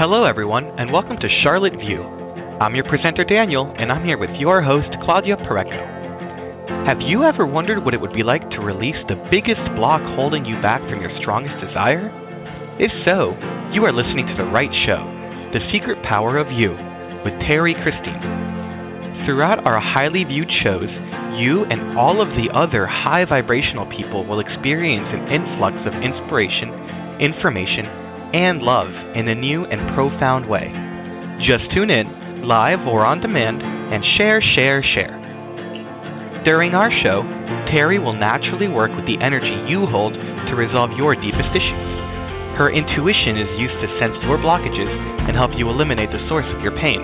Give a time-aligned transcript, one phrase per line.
[0.00, 2.00] Hello, everyone, and welcome to Charlotte View.
[2.58, 6.88] I'm your presenter, Daniel, and I'm here with your host, Claudia Pureco.
[6.88, 10.46] Have you ever wondered what it would be like to release the biggest block holding
[10.46, 12.08] you back from your strongest desire?
[12.80, 13.36] If so,
[13.76, 15.04] you are listening to the right show,
[15.52, 16.72] The Secret Power of You,
[17.20, 19.28] with Terrie Christine.
[19.28, 20.88] Throughout our highly viewed shows,
[21.36, 26.72] you and all of the other high vibrational people will experience an influx of inspiration,
[27.20, 27.99] information,
[28.32, 30.70] and love in a new and profound way.
[31.46, 35.16] Just tune in, live or on demand, and share, share, share.
[36.44, 37.20] During our show,
[37.68, 41.90] Terrie will naturally work with the energy you hold to resolve your deepest issues.
[42.56, 44.88] Her intuition is used to sense your blockages
[45.28, 47.00] and help you eliminate the source of your pain.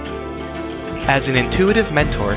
[1.09, 2.35] As an intuitive mentor,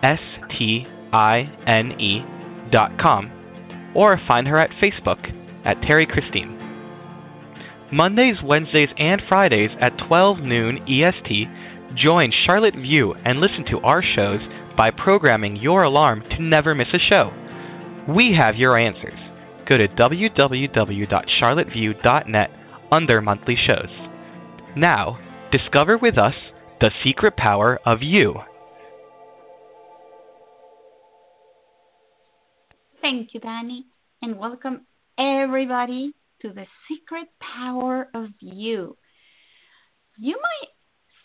[0.04, 0.20] S
[0.56, 2.22] T I N E
[2.70, 3.32] dot com.
[3.96, 5.18] Or find her at Facebook
[5.64, 6.56] at Terrie Christine.
[7.92, 11.48] Mondays, Wednesdays, and Fridays at 12 noon EST,
[11.96, 14.40] join Charlotte View and listen to our shows
[14.76, 17.32] by programming your alarm to never miss a show.
[18.08, 19.18] We have your answers.
[19.68, 22.50] Go to www.charlotteview.net
[22.90, 23.90] under monthly shows.
[24.76, 25.18] Now,
[25.52, 26.34] discover with us
[26.80, 28.34] the secret power of you.
[33.00, 33.86] Thank you, Danny,
[34.20, 34.86] and welcome
[35.18, 38.96] everybody to the secret power of you.
[40.18, 40.70] You might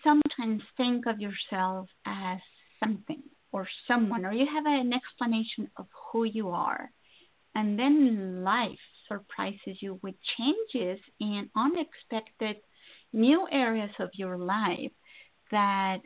[0.04, 2.40] sometimes think of yourself as
[2.84, 3.24] something
[3.58, 6.92] or someone, or you have an explanation of who you are.
[7.56, 12.58] And then life surprises you with changes and unexpected
[13.12, 14.92] new areas of your life
[15.50, 16.02] that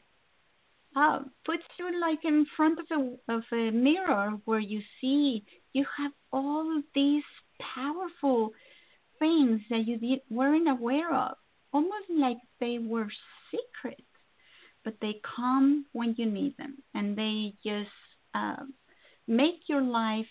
[0.95, 5.85] uh, puts you like in front of a of a mirror where you see you
[5.97, 7.29] have all these
[7.75, 8.51] powerful
[9.19, 11.35] things that you did, weren't aware of,
[11.73, 13.09] almost like they were
[13.51, 14.06] secret
[14.84, 17.90] but they come when you need them and they just
[18.34, 18.64] uh,
[19.28, 20.28] make your life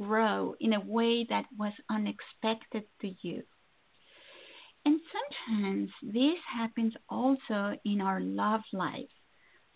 [0.00, 3.42] grow in a way that was unexpected to you.
[4.84, 9.04] And sometimes this happens also in our love life.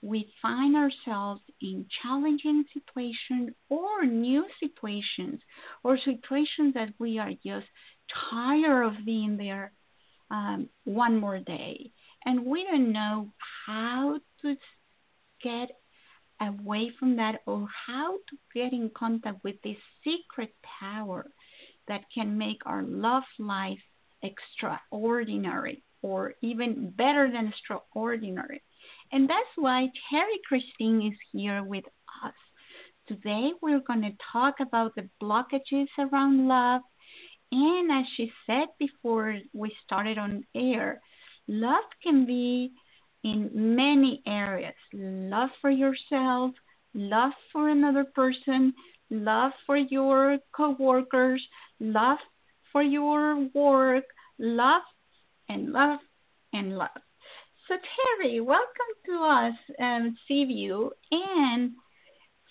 [0.03, 5.41] We find ourselves in challenging situations or new situations
[5.85, 7.67] or situations that we are just
[8.31, 9.73] tired of being there
[10.31, 11.93] um, one more day
[12.27, 13.33] and we don't know
[13.67, 14.57] how to
[15.43, 15.71] get
[16.41, 21.27] away from that or how to get in contact with this secret power
[21.89, 23.79] that can make our love life
[24.23, 28.63] extraordinary or even better than extraordinary.
[29.13, 31.85] And that's why Terrie Christine is here with
[32.25, 32.35] us.
[33.09, 36.83] Today we're going to talk about the blockages around love.
[37.53, 41.01] And as she said before we started on air,
[41.49, 42.73] Love can be
[43.23, 46.53] in many areas love for yourself,
[46.95, 48.73] love for another person,
[49.11, 51.47] love for your coworkers,
[51.81, 52.19] love
[52.73, 54.05] for your work,
[54.39, 54.83] love
[55.49, 56.01] and love
[56.53, 57.01] and love.
[57.69, 60.93] So, Terrie, welcome to us, um, C View.
[61.11, 61.73] And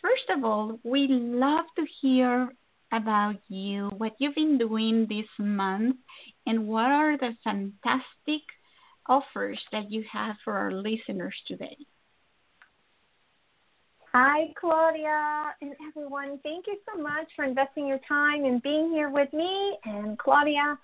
[0.01, 2.49] first of all, we love to hear
[2.91, 5.97] about you, what you've been doing this month,
[6.45, 8.41] and what are the fantastic
[9.07, 11.77] offers that you have for our listeners today?
[14.13, 16.39] Hi, Claudia and everyone.
[16.41, 20.79] Thank you so much for investing your time and being here with me and Claudia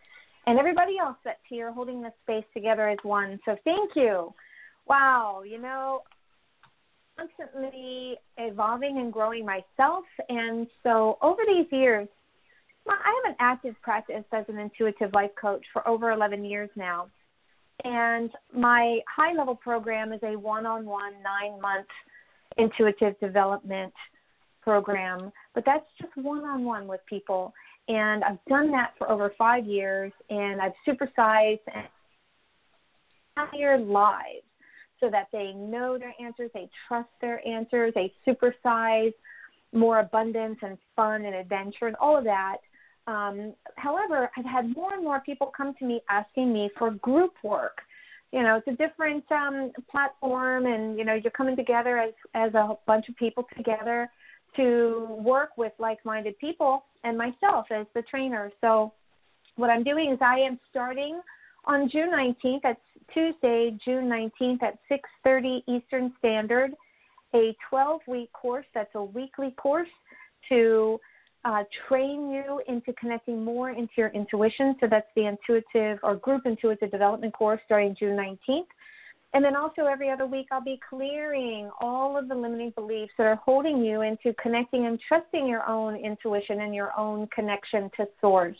[0.48, 3.40] and everybody else that's here holding this space together as one.
[3.46, 4.34] So thank you.
[4.86, 6.02] Wow, you know,
[7.18, 10.04] constantly evolving and growing myself.
[10.28, 12.10] And so over these years,
[12.90, 17.08] I have an active practice as an intuitive life coach for over 11 years now.
[17.84, 21.88] And my high level program is a one on one, nine month
[22.58, 23.94] intuitive development
[24.62, 27.54] program, but that's just one on one with people.
[27.88, 31.60] And I've done that for over five years, and I've supersized
[33.36, 34.46] entire lives
[35.00, 39.14] so that they know their answers, they trust their answers, they supersize
[39.74, 42.58] more abundance and fun and adventure and all of that.
[43.08, 47.34] Um, however, I've had more and more people come to me asking me for group
[47.44, 47.80] work.
[48.32, 52.54] You know it's a different um platform and you know you're coming together as as
[52.54, 54.10] a bunch of people together
[54.56, 58.50] to work with like-minded people and myself as the trainer.
[58.62, 58.94] So
[59.56, 61.22] what i'm doing is i am starting
[61.66, 62.80] on june 19th that's
[63.14, 64.78] tuesday june 19th at
[65.26, 66.72] 6.30 eastern standard
[67.34, 69.90] a 12 week course that's a weekly course
[70.50, 71.00] to
[71.44, 74.76] uh, train you into connecting more into your intuition.
[74.80, 78.66] So that's the intuitive or group intuitive development course starting June 19th.
[79.34, 83.26] And then also every other week, I'll be clearing all of the limiting beliefs that
[83.26, 88.08] are holding you into connecting and trusting your own intuition and your own connection to
[88.20, 88.58] source.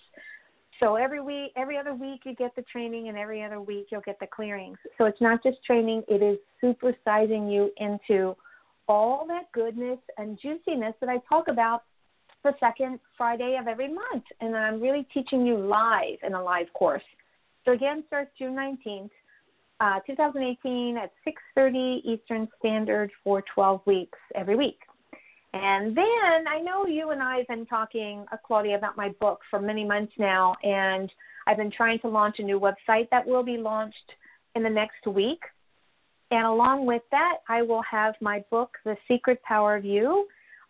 [0.80, 4.02] So every week, every other week, you get the training, and every other week, you'll
[4.02, 4.78] get the clearings.
[4.98, 8.36] So it's not just training; it is supersizing you into
[8.88, 11.84] all that goodness and juiciness that I talk about
[12.44, 14.24] the second Friday of every month.
[14.40, 17.04] And I'm really teaching you live in a live course.
[17.66, 19.12] So again, starts June 19th,
[19.80, 21.12] uh, 2018 at
[21.58, 24.80] 6.30 Eastern Standard for 12 weeks every week.
[25.54, 29.42] And then I know you and I have been talking, uh, Claudia, about my book
[29.50, 31.12] for many months now, and
[31.46, 34.14] I've been trying to launch a new website that will be launched
[34.56, 35.42] in the next week.
[36.32, 40.28] And along with that, I will have my book, The Secret Power of You,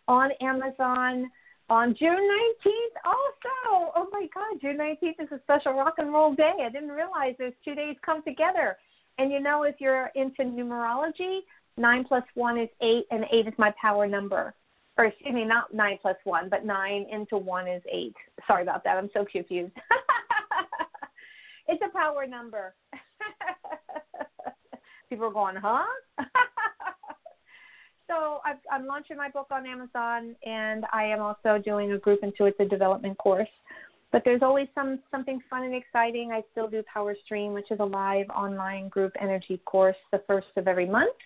[0.08, 1.30] on Amazon
[1.68, 3.92] on June 19th also.
[3.96, 6.52] Oh my God, June 19th is a special rock and roll day.
[6.64, 8.76] I didn't realize those two days come together.
[9.18, 11.40] And you know, if you're into numerology,
[11.76, 14.54] 9 plus 1 is 8, and 8 is my power number.
[14.98, 18.14] Or excuse me, not 9 plus 1, but 9 into 1 is 8.
[18.46, 18.98] Sorry about that.
[18.98, 19.72] I'm so confused.
[21.68, 22.74] it's a power number.
[25.08, 25.84] People are going, huh?
[28.08, 32.20] so i am launching my book on Amazon, and I am also doing a group
[32.22, 33.48] intuitive development course.
[34.12, 36.32] But there's always some something fun and exciting.
[36.32, 40.48] I still do Power Stream, which is a live online group energy course, the first
[40.56, 41.16] of every month.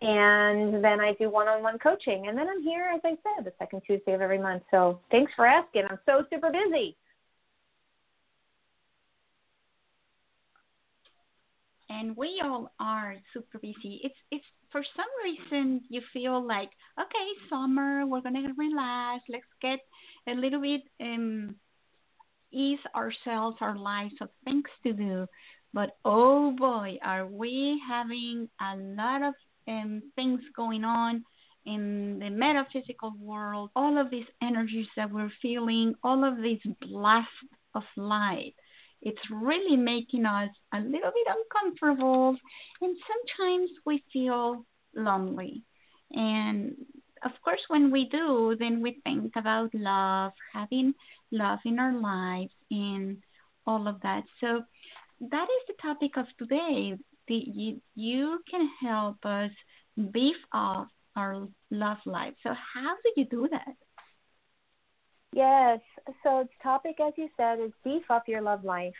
[0.00, 3.82] And then I do one-on-one coaching, and then I'm here, as I said, the second
[3.84, 4.62] Tuesday of every month.
[4.70, 5.84] So thanks for asking.
[5.90, 6.96] I'm so super busy.
[11.90, 14.00] And we all are super busy.
[14.02, 16.70] It's it's for some reason you feel like
[17.00, 19.24] okay, summer, we're gonna relax.
[19.28, 19.80] Let's get
[20.28, 21.56] a little bit um
[22.52, 25.26] ease ourselves, our lives of things to do.
[25.72, 29.34] But oh boy, are we having a lot of
[29.66, 31.24] um, things going on
[31.66, 37.30] in the metaphysical world, all of these energies that we're feeling, all of these blasts
[37.74, 38.54] of light
[39.02, 42.36] it's really making us a little bit uncomfortable,
[42.80, 44.64] and sometimes we feel
[44.94, 45.64] lonely.
[46.12, 46.74] And
[47.24, 50.94] of course, when we do, then we think about love, having
[51.30, 53.18] love in our lives, and
[53.66, 54.24] all of that.
[54.40, 54.62] So
[55.20, 56.96] that is the topic of today.
[57.28, 59.50] You, you can help us
[60.12, 62.34] beef up our love life.
[62.42, 63.74] So how do you do that?
[65.32, 65.80] Yes.
[66.22, 68.94] So the topic, as you said, is beef up your love life.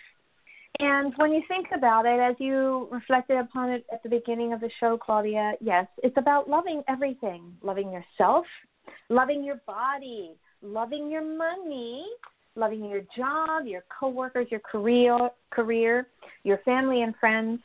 [0.80, 4.60] And when you think about it, as you reflected upon it at the beginning of
[4.60, 8.44] the show, Claudia, yes, it's about loving everything loving yourself,
[9.08, 12.04] loving your body, loving your money,
[12.54, 16.06] loving your job, your coworkers, your career, career,
[16.44, 17.60] your family and friends,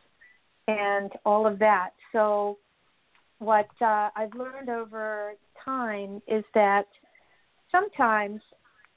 [0.67, 1.91] and all of that.
[2.12, 2.58] So,
[3.39, 5.34] what uh, I've learned over
[5.65, 6.86] time is that
[7.73, 8.39] sometimes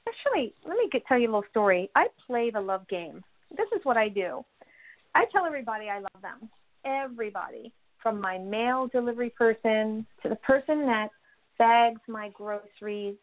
[0.07, 1.89] Actually, let me get, tell you a little story.
[1.95, 3.23] I play the love game.
[3.55, 4.43] This is what I do.
[5.15, 6.49] I tell everybody I love them.
[6.85, 11.09] Everybody, from my mail delivery person to the person that
[11.57, 13.15] bags my groceries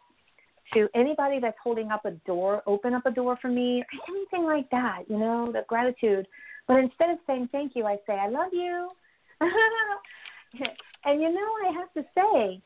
[0.72, 4.44] to anybody that's holding up a door, open up a door for me, or anything
[4.44, 6.26] like that, you know, the gratitude.
[6.66, 8.90] But instead of saying thank you, I say I love you.
[9.40, 12.60] and you know, I have to say,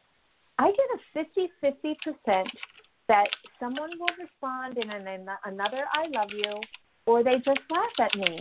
[0.59, 2.45] I get a 50 50%
[3.09, 6.61] that someone will respond in an, another I love you
[7.07, 8.41] or they just laugh at me.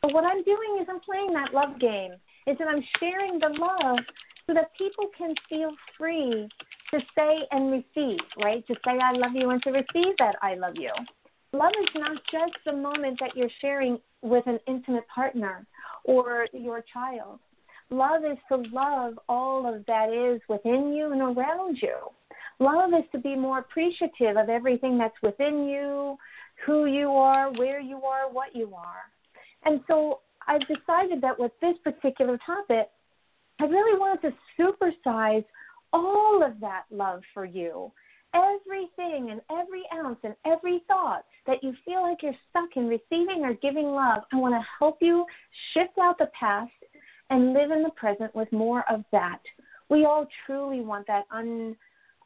[0.00, 2.12] But what I'm doing is I'm playing that love game,
[2.46, 3.98] is that I'm sharing the love
[4.46, 6.48] so that people can feel free
[6.90, 8.66] to say and receive, right?
[8.66, 10.90] To say I love you and to receive that I love you.
[11.52, 15.66] Love is not just the moment that you're sharing with an intimate partner
[16.04, 17.38] or your child.
[17.90, 21.96] Love is to love all of that is within you and around you.
[22.60, 26.16] Love is to be more appreciative of everything that's within you,
[26.64, 29.02] who you are, where you are, what you are.
[29.64, 32.88] And so I've decided that with this particular topic,
[33.60, 35.44] I really wanted to supersize
[35.92, 37.92] all of that love for you.
[38.34, 43.44] Everything and every ounce and every thought that you feel like you're stuck in receiving
[43.44, 45.24] or giving love, I want to help you
[45.72, 46.72] shift out the past
[47.30, 49.40] and live in the present with more of that.
[49.88, 51.76] We all truly want that un,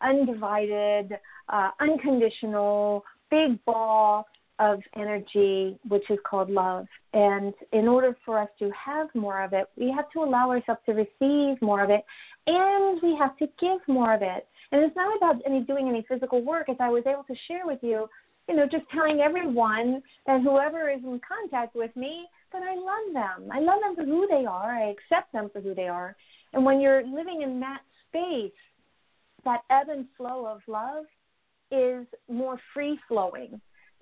[0.02, 4.26] undivided, uh, unconditional, big ball
[4.58, 6.86] of energy, which is called love.
[7.12, 10.80] And in order for us to have more of it, we have to allow ourselves
[10.86, 12.04] to receive more of it,
[12.46, 14.48] and we have to give more of it.
[14.72, 17.66] And it's not about any doing any physical work, as I was able to share
[17.66, 18.08] with you.
[18.48, 23.12] You know, just telling everyone that whoever is in contact with me that I love
[23.12, 23.50] them.
[23.52, 24.74] I love them for who they are.
[24.74, 26.16] I accept them for who they are.
[26.54, 28.52] And when you're living in that space,
[29.44, 31.04] that ebb and flow of love
[31.70, 33.60] is more free flowing.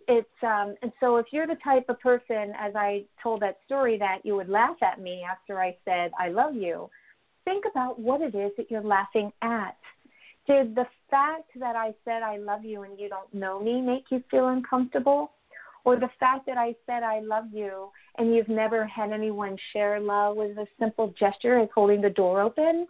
[0.09, 3.99] It's um and so if you're the type of person as I told that story
[3.99, 6.89] that you would laugh at me after I said I love you,
[7.45, 9.77] think about what it is that you're laughing at.
[10.47, 14.05] Did the fact that I said I love you and you don't know me make
[14.11, 15.33] you feel uncomfortable?
[15.85, 20.01] Or the fact that I said I love you and you've never had anyone share
[20.01, 22.87] love with a simple gesture as holding the door open?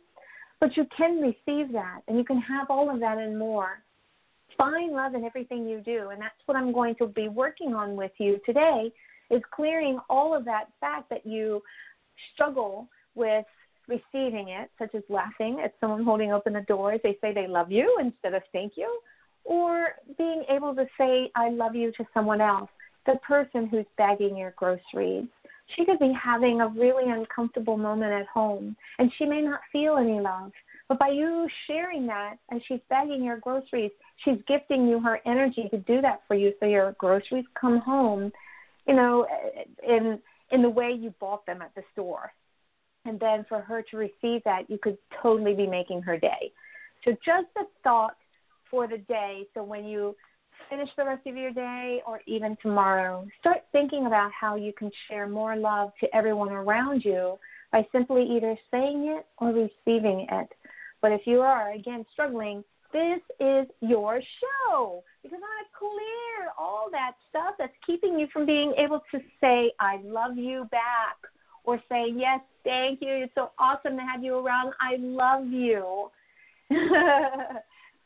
[0.61, 3.83] But you can receive that and you can have all of that and more.
[4.57, 6.09] Find love in everything you do.
[6.11, 8.91] And that's what I'm going to be working on with you today
[9.31, 11.63] is clearing all of that fact that you
[12.33, 13.45] struggle with
[13.89, 17.47] receiving it, such as laughing at someone holding open the door as they say they
[17.47, 19.01] love you instead of thank you,
[19.45, 22.71] or being able to say I love you to someone else,
[23.07, 25.27] the person who's bagging your groceries.
[25.75, 29.97] She could be having a really uncomfortable moment at home and she may not feel
[29.97, 30.53] any love.
[30.89, 33.91] But by you sharing that as she's bagging your groceries,
[34.25, 38.33] she's gifting you her energy to do that for you so your groceries come home,
[38.87, 39.27] you know,
[39.87, 40.21] in
[40.53, 42.33] in the way you bought them at the store.
[43.05, 46.53] And then for her to receive that, you could totally be making her day.
[47.05, 48.17] So just a thought
[48.71, 49.47] for the day.
[49.55, 50.17] So when you
[50.69, 54.91] finish the rest of your day or even tomorrow, start thinking about how you can
[55.09, 57.39] share more love to everyone around you
[57.73, 60.49] by simply either saying it or receiving it.
[61.03, 67.13] But if you are, again, struggling, this is your show because I clear all that
[67.29, 71.17] stuff that's keeping you from being able to say, I love you back
[71.65, 73.09] or say, Yes, thank you.
[73.11, 74.73] It's so awesome to have you around.
[74.81, 76.11] I love you.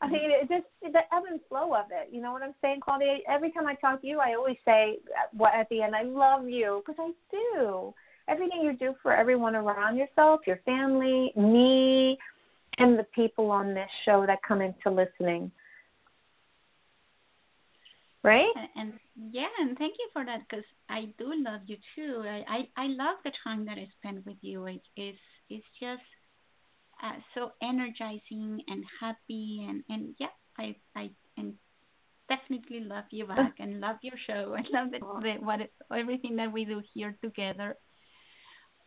[0.01, 2.09] I mean, it just the ebb and flow of it.
[2.11, 3.17] You know what I'm saying, Claudia?
[3.29, 6.03] Every time I talk to you, I always say uh, what at the end, I
[6.03, 7.93] love you because I do.
[8.27, 12.17] Everything you do for everyone around yourself, your family, me,
[12.77, 15.51] and the people on this show that come into listening.
[18.23, 18.45] Right?
[18.55, 18.93] And, and
[19.31, 22.23] yeah, and thank you for that because I do love you too.
[22.23, 24.65] I, I I love the time that I spend with you.
[24.65, 25.15] It is
[25.49, 26.01] it's just
[27.03, 31.53] uh, so energizing and happy and and yeah, I I and
[32.29, 34.55] definitely love you back and love your show.
[34.57, 35.59] I love the, the what
[35.95, 37.77] everything that we do here together.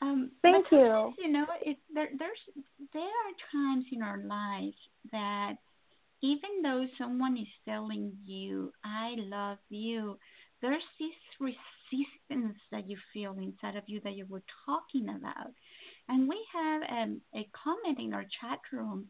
[0.03, 1.15] Um, Thank you.
[1.19, 2.39] You know, it, there, there's
[2.93, 4.77] there are times in our lives
[5.13, 5.55] that
[6.23, 10.19] even though someone is telling you, "I love you,"
[10.61, 15.53] there's this resistance that you feel inside of you that you were talking about.
[16.09, 19.09] And we have um, a comment in our chat room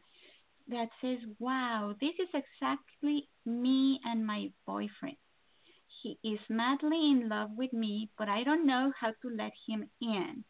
[0.69, 5.17] that says, Wow, this is exactly me and my boyfriend.
[6.01, 9.89] He is madly in love with me, but I don't know how to let him
[10.01, 10.43] in.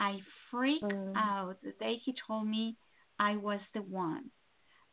[0.00, 0.18] I
[0.50, 1.12] freaked mm.
[1.16, 2.76] out the day he told me
[3.18, 4.30] I was the one.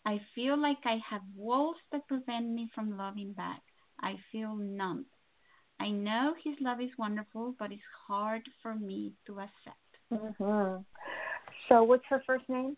[0.05, 3.61] I feel like I have walls that prevent me from loving back.
[3.99, 5.05] I feel numb.
[5.79, 9.77] I know his love is wonderful, but it's hard for me to accept.
[10.13, 10.81] Mm-hmm.
[11.69, 12.75] So, what's her first name?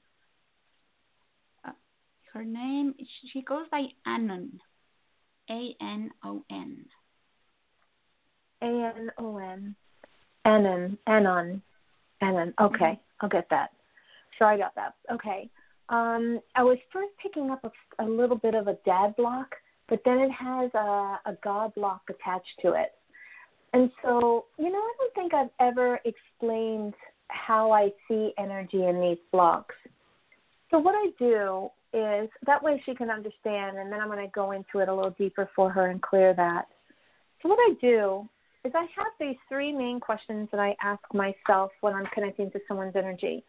[1.65, 1.71] Uh,
[2.33, 2.93] her name,
[3.31, 4.59] she goes by Anon.
[5.49, 6.85] A N O N.
[8.61, 9.75] A N O N.
[10.45, 10.97] Anon.
[11.07, 11.61] Anon.
[12.21, 12.53] Anon.
[12.61, 13.01] Okay, mm-hmm.
[13.21, 13.71] I'll get that.
[14.39, 14.95] So I got that.
[15.11, 15.49] Okay.
[15.89, 17.63] um, I was first picking up
[17.99, 19.55] a, a little bit of a dad block,
[19.89, 22.93] but then it has a, a God block attached to it.
[23.73, 26.93] And so, you know, I don't think I've ever explained
[27.33, 29.75] how I see energy in these blocks.
[30.71, 34.31] So, what I do is that way she can understand, and then I'm going to
[34.33, 36.65] go into it a little deeper for her and clear that.
[37.41, 38.27] So, what I do
[38.65, 42.59] is I have these three main questions that I ask myself when I'm connecting to
[42.67, 43.43] someone's energy.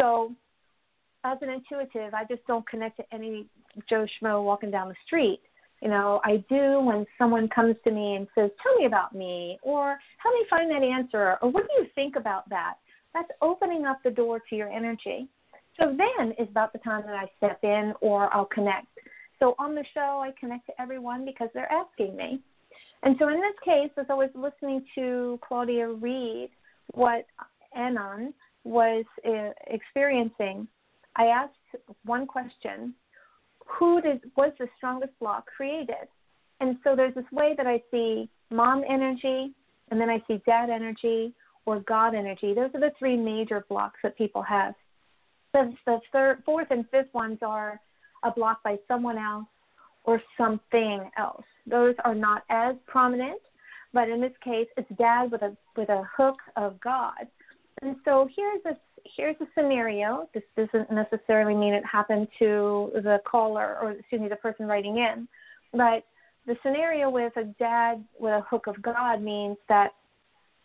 [0.00, 0.32] So,
[1.24, 3.46] as an intuitive, I just don't connect to any
[3.88, 5.40] Joe Schmo walking down the street.
[5.80, 9.58] You know, I do when someone comes to me and says, Tell me about me,
[9.62, 12.74] or help me find that answer, or what do you think about that?
[13.14, 15.28] That's opening up the door to your energy.
[15.80, 18.86] So then is about the time that I step in or I'll connect.
[19.38, 22.40] So on the show, I connect to everyone because they're asking me.
[23.02, 26.50] And so in this case, as I was listening to Claudia read
[26.92, 27.26] what
[27.76, 28.32] Anon
[28.64, 30.66] was uh, experiencing,
[31.16, 31.54] I asked
[32.04, 32.94] one question
[33.78, 36.08] Who did, was the strongest block created?
[36.60, 39.52] And so there's this way that I see mom energy,
[39.90, 41.34] and then I see dad energy
[41.66, 42.54] or God energy.
[42.54, 44.74] Those are the three major blocks that people have.
[45.52, 47.80] The, the third, fourth, and fifth ones are
[48.24, 49.46] a block by someone else
[50.04, 51.44] or something else.
[51.66, 53.40] Those are not as prominent,
[53.92, 57.26] but in this case, it's dad with a with a hook of God.
[57.82, 58.76] And so here's a
[59.16, 60.28] here's a scenario.
[60.34, 64.98] This doesn't necessarily mean it happened to the caller or excuse me the person writing
[64.98, 65.28] in,
[65.72, 66.04] but
[66.46, 69.92] the scenario with a dad with a hook of God means that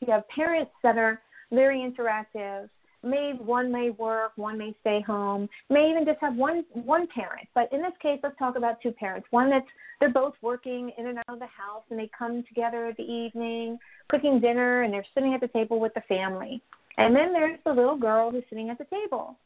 [0.02, 2.70] you have parents that are very interactive.
[3.02, 7.48] May one may work, one may stay home, may even just have one one parent.
[7.56, 9.28] But in this case, let's talk about two parents.
[9.32, 9.66] One that's
[10.00, 13.04] they're both working in and out of the house, and they come together at the
[13.04, 13.78] evening,
[14.10, 16.62] cooking dinner, and they're sitting at the table with the family.
[16.98, 19.38] And then there's the little girl who's sitting at the table.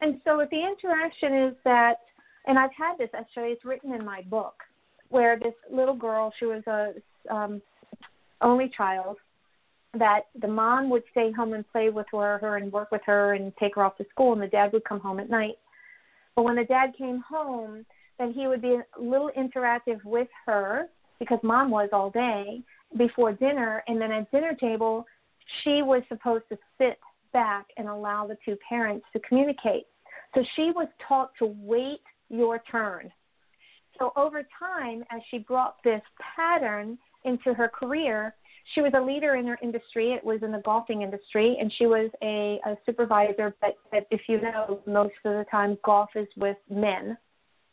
[0.00, 1.96] And so if the interaction is that,
[2.46, 4.54] and I've had this actually, it's written in my book,
[5.08, 6.92] where this little girl, she was a
[7.34, 7.62] um,
[8.40, 9.16] only child,
[9.94, 13.34] that the mom would stay home and play with her, her and work with her
[13.34, 15.56] and take her off to school, and the dad would come home at night.
[16.36, 17.86] But when the dad came home,
[18.18, 22.62] then he would be a little interactive with her because mom was all day
[22.96, 25.06] before dinner, and then at dinner table,
[25.62, 26.98] she was supposed to sit
[27.32, 29.86] back and allow the two parents to communicate.
[30.34, 33.10] So she was taught to wait your turn.
[33.98, 36.02] So over time, as she brought this
[36.36, 38.34] pattern into her career,
[38.74, 40.12] she was a leader in her industry.
[40.12, 43.54] It was in the golfing industry, and she was a, a supervisor.
[43.60, 47.16] But, but if you know, most of the time golf is with men.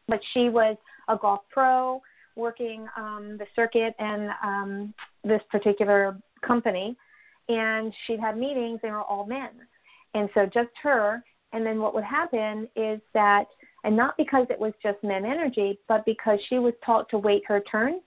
[0.07, 0.77] But she was
[1.07, 2.01] a golf pro,
[2.35, 6.95] working um, the circuit and um, this particular company,
[7.49, 8.79] and she'd have meetings.
[8.83, 9.49] They were all men,
[10.13, 11.23] and so just her.
[11.53, 13.45] And then what would happen is that,
[13.83, 17.43] and not because it was just men energy, but because she was taught to wait
[17.47, 18.01] her turn,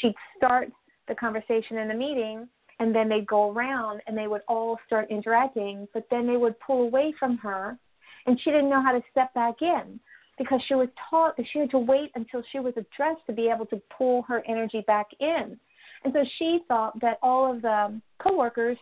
[0.00, 0.68] she'd start
[1.08, 5.10] the conversation in the meeting and then they'd go around and they would all start
[5.10, 7.78] interacting, but then they would pull away from her
[8.26, 10.00] and she didn't know how to step back in
[10.38, 13.48] because she was taught that she had to wait until she was addressed to be
[13.48, 15.58] able to pull her energy back in.
[16.04, 18.78] And so she thought that all of the coworkers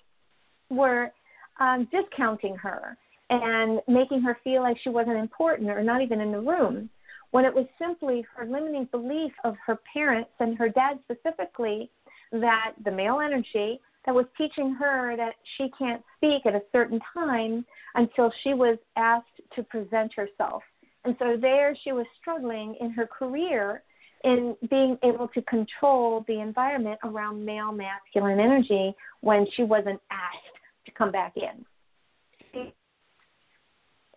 [0.70, 1.12] were
[1.58, 2.96] um, discounting her
[3.28, 6.88] and making her feel like she wasn't important or not even in the room
[7.30, 11.90] when it was simply her limiting belief of her parents and her dad specifically
[12.32, 17.00] that the male energy that was teaching her that she can't speak at a certain
[17.12, 17.64] time
[17.94, 20.62] until she was asked to present herself.
[21.04, 23.82] And so there she was struggling in her career
[24.24, 30.56] in being able to control the environment around male masculine energy when she wasn't asked
[30.86, 31.64] to come back in.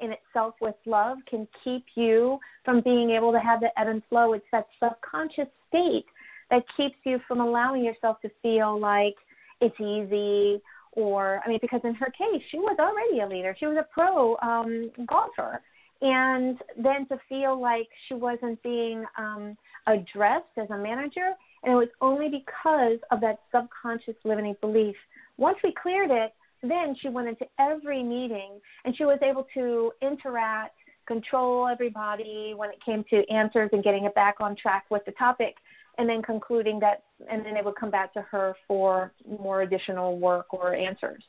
[0.02, 4.02] In itself, with love, can keep you from being able to have the ebb and
[4.10, 4.34] flow.
[4.34, 6.06] It's that subconscious state
[6.49, 9.15] that keeps you from allowing yourself to feel like
[9.62, 10.62] it's easy
[10.93, 13.56] or I mean because in her case she was already a leader.
[13.60, 15.62] She was a pro um golfer
[16.01, 21.32] and then to feel like she wasn't being um addressed as a manager
[21.63, 24.95] and it was only because of that subconscious limiting belief.
[25.38, 29.91] Once we cleared it, then she went into every meeting and she was able to
[30.01, 30.75] interact,
[31.08, 35.12] control everybody when it came to answers and getting it back on track with the
[35.13, 35.56] topic
[35.97, 40.19] and then concluding that, and then it would come back to her for more additional
[40.19, 41.23] work or answers.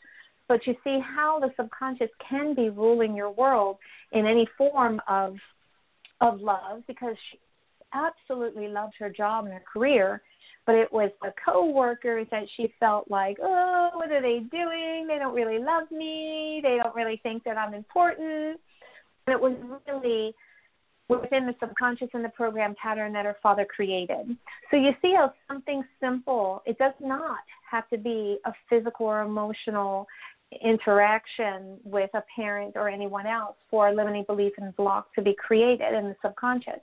[0.48, 3.79] But you see how the subconscious can be ruling your world
[4.12, 5.37] in any form of
[6.20, 7.38] of love because she
[7.92, 10.22] absolutely loved her job and her career,
[10.66, 15.07] but it was the coworkers that she felt like, oh, what are they doing?
[15.07, 16.61] They don't really love me.
[16.62, 18.61] They don't really think that I'm important.
[19.27, 19.55] And it was
[19.87, 20.35] really
[21.09, 24.37] within the subconscious and the program pattern that her father created.
[24.71, 27.40] So you see how something simple, it does not
[27.71, 30.07] have to be a physical or emotional
[30.62, 35.35] interaction with a parent or anyone else for a limiting belief and block to be
[35.35, 36.81] created in the subconscious.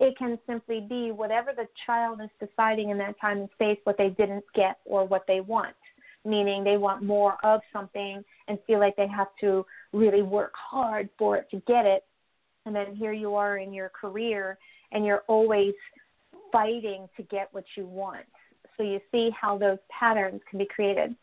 [0.00, 3.96] It can simply be whatever the child is deciding in that time and space what
[3.96, 5.76] they didn't get or what they want,
[6.24, 11.08] meaning they want more of something and feel like they have to really work hard
[11.16, 12.04] for it to get it.
[12.66, 14.58] And then here you are in your career
[14.92, 15.74] and you're always
[16.52, 18.26] fighting to get what you want.
[18.76, 21.14] So you see how those patterns can be created.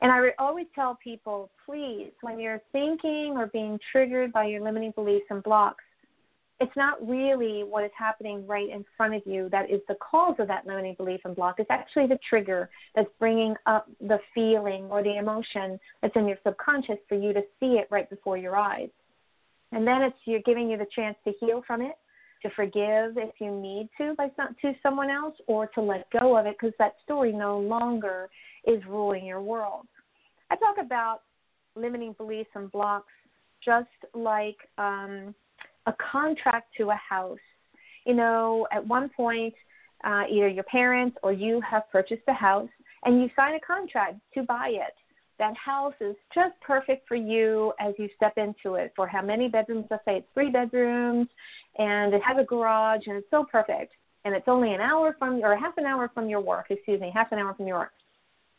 [0.00, 4.92] And I always tell people, please, when you're thinking or being triggered by your limiting
[4.92, 5.82] beliefs and blocks,
[6.60, 10.36] it's not really what is happening right in front of you that is the cause
[10.38, 11.56] of that limiting belief and block.
[11.58, 16.38] It's actually the trigger that's bringing up the feeling or the emotion that's in your
[16.44, 18.88] subconscious for you to see it right before your eyes.
[19.74, 21.96] And then it's you're giving you the chance to heal from it,
[22.42, 26.46] to forgive if you need to by to someone else, or to let go of
[26.46, 28.28] it because that story no longer
[28.66, 29.86] is ruling your world.
[30.50, 31.22] I talk about
[31.74, 33.12] limiting beliefs and blocks
[33.64, 35.34] just like um,
[35.86, 37.38] a contract to a house.
[38.06, 39.54] You know, at one point,
[40.04, 42.68] uh, either your parents or you have purchased a house
[43.04, 44.94] and you sign a contract to buy it.
[45.38, 48.92] That house is just perfect for you as you step into it.
[48.94, 49.86] For how many bedrooms?
[49.90, 51.28] Let's say it's three bedrooms,
[51.78, 53.92] and it has a garage, and it's so perfect.
[54.24, 56.66] And it's only an hour from, or half an hour from your work.
[56.70, 57.92] Excuse me, half an hour from your work.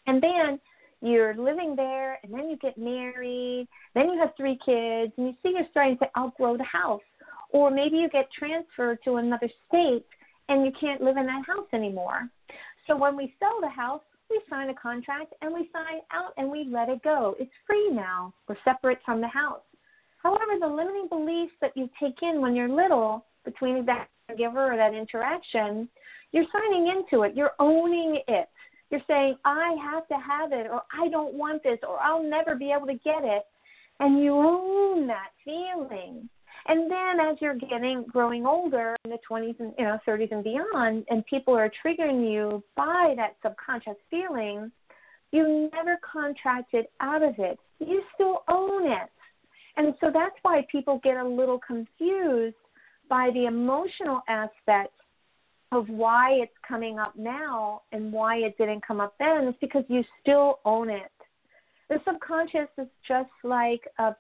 [0.06, 0.60] And then
[1.02, 5.34] you're living there, and then you get married, then you have three kids, and you
[5.42, 7.02] see you're starting to outgrow the house.
[7.52, 10.06] Or maybe you get transferred to another state
[10.50, 12.30] and you can't live in that house anymore.
[12.86, 16.50] So when we sell the house, we sign a contract and we sign out and
[16.50, 17.36] we let it go.
[17.40, 18.34] It's free now.
[18.48, 19.62] We're separate from the house.
[20.24, 24.08] However, the limiting beliefs that you take in when you're little between that
[24.38, 25.88] giver or that interaction,
[26.32, 27.36] you're signing into it.
[27.36, 28.50] You're owning it.
[28.90, 32.56] You're saying, I have to have it, or I don't want this, or I'll never
[32.56, 33.44] be able to get it.
[34.00, 36.30] And you own that feeling.
[36.68, 40.44] And then as you're getting growing older in the 20s and you know 30s and
[40.44, 44.72] beyond, and people are triggering you by that subconscious feeling,
[45.32, 47.60] you never contracted out of it.
[47.80, 49.10] You still own it.
[49.78, 52.56] And so that's why people get a little confused
[53.10, 54.94] by the emotional aspect
[55.72, 59.48] of why it's coming up now and why it didn't come up then.
[59.48, 61.12] It's because you still own it.
[61.90, 64.16] The subconscious is just like a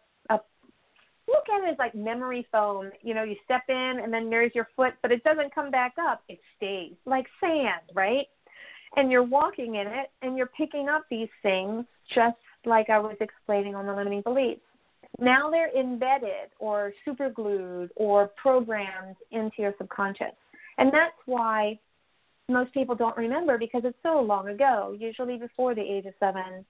[1.28, 2.92] look at it as like memory foam.
[3.02, 5.94] You know, you step in and then there's your foot, but it doesn't come back
[6.00, 6.24] up.
[6.30, 8.28] It stays like sand, right?
[8.96, 13.18] And you're walking in it and you're picking up these things just like I was
[13.20, 14.62] explaining on the limiting beliefs.
[15.20, 20.34] Now they're embedded or superglued or programmed into your subconscious.
[20.78, 21.80] And that's why
[22.50, 26.66] most people don't remember because it's so long ago, usually before the age of seven.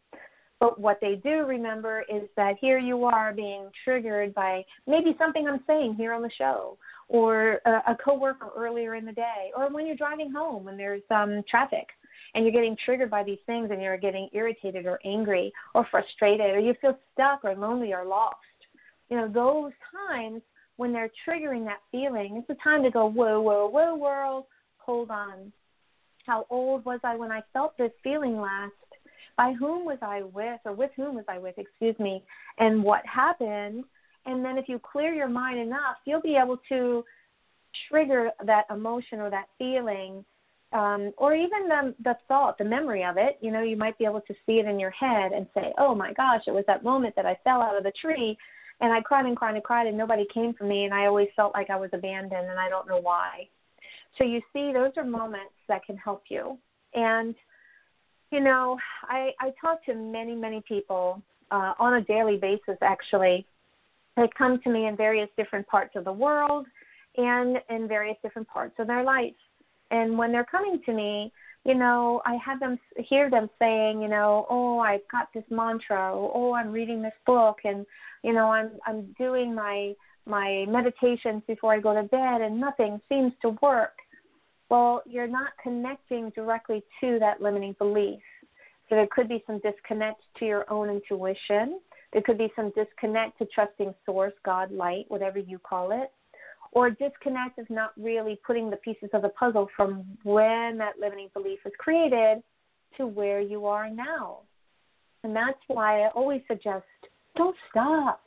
[0.60, 5.48] But what they do remember is that here you are being triggered by maybe something
[5.48, 9.70] I'm saying here on the show, or a, a coworker earlier in the day, or
[9.70, 11.88] when you're driving home when there's um, traffic
[12.34, 16.52] and you're getting triggered by these things and you're getting irritated or angry or frustrated
[16.52, 18.38] or you feel stuck or lonely or lost.
[19.10, 19.72] You know, those
[20.10, 20.42] times
[20.78, 24.46] when they're triggering that feeling, it's the time to go, whoa, whoa, whoa, world,
[24.78, 25.52] hold on.
[26.26, 28.74] How old was I when I felt this feeling last?
[29.38, 32.24] By whom was I with, or with whom was I with, excuse me,
[32.58, 33.84] and what happened.
[34.26, 37.04] And then if you clear your mind enough, you'll be able to
[37.90, 40.24] trigger that emotion or that feeling,
[40.74, 43.38] um, or even the, the thought, the memory of it.
[43.42, 45.94] You know, you might be able to see it in your head and say, oh
[45.94, 48.38] my gosh, it was that moment that I fell out of the tree
[48.82, 51.30] and I cried and cried and cried and nobody came for me and I always
[51.36, 53.48] felt like I was abandoned and I don't know why.
[54.18, 56.58] So you see, those are moments that can help you.
[56.94, 57.36] And
[58.32, 63.46] you know, I, I talk to many, many people uh, on a daily basis, actually.
[64.18, 66.66] They come to me in various different parts of the world
[67.18, 69.34] and in various different parts of their life.
[69.92, 71.32] And when they're coming to me,
[71.66, 76.12] you know, I have them hear them saying, you know, oh, I've got this mantra,
[76.14, 77.86] oh, I'm reading this book, and
[78.24, 79.94] you know, I'm I'm doing my
[80.28, 83.94] my meditations before I go to bed, and nothing seems to work
[84.70, 88.22] well, you're not connecting directly to that limiting belief.
[88.90, 91.80] So there could be some disconnect to your own intuition.
[92.14, 96.12] There could be some disconnect to trusting source, God, light, whatever you call it.
[96.72, 101.30] Or disconnect of not really putting the pieces of the puzzle from when that limiting
[101.34, 102.44] belief was created
[102.98, 104.40] to where you are now.
[105.24, 106.86] And that's why I always suggest
[107.36, 108.22] don't stop.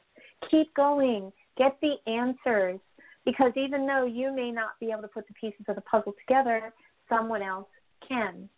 [0.50, 1.32] Keep going.
[1.56, 2.80] Get the answers
[3.28, 6.14] because even though you may not be able to put the pieces of the puzzle
[6.26, 6.72] together,
[7.10, 7.66] someone else
[8.08, 8.48] can.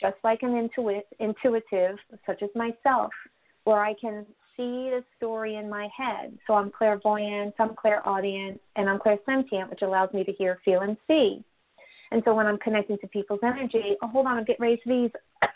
[0.00, 3.10] Just like an intuit, intuitive, such as myself,
[3.64, 4.24] where I can
[4.56, 6.38] see the story in my head.
[6.46, 10.96] So I'm clairvoyant, I'm clairaudient, and I'm clairsentient, which allows me to hear, feel, and
[11.08, 11.42] see.
[12.12, 14.88] And so when I'm connecting to people's energy, oh, hold on, I'm getting ready to
[14.88, 15.10] these.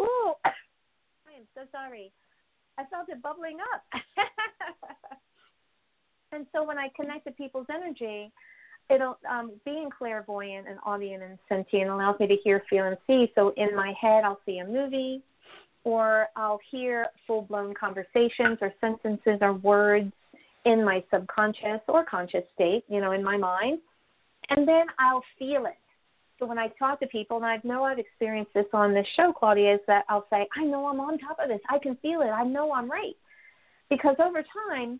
[0.00, 0.48] oh, I
[1.36, 2.10] am so sorry.
[2.78, 3.84] I felt it bubbling up.
[6.32, 8.32] and so when I connect to people's energy,
[8.90, 13.30] it'll um, being clairvoyant and audient and sentient allows me to hear, feel, and see.
[13.34, 15.22] So in my head, I'll see a movie,
[15.84, 20.12] or I'll hear full blown conversations or sentences or words
[20.64, 23.78] in my subconscious or conscious state, you know, in my mind,
[24.50, 25.76] and then I'll feel it.
[26.38, 29.32] So when I talk to people, and I know I've experienced this on this show,
[29.32, 31.60] Claudia, is that I'll say, I know I'm on top of this.
[31.70, 32.30] I can feel it.
[32.30, 33.14] I know I'm right.
[33.90, 34.98] Because over time,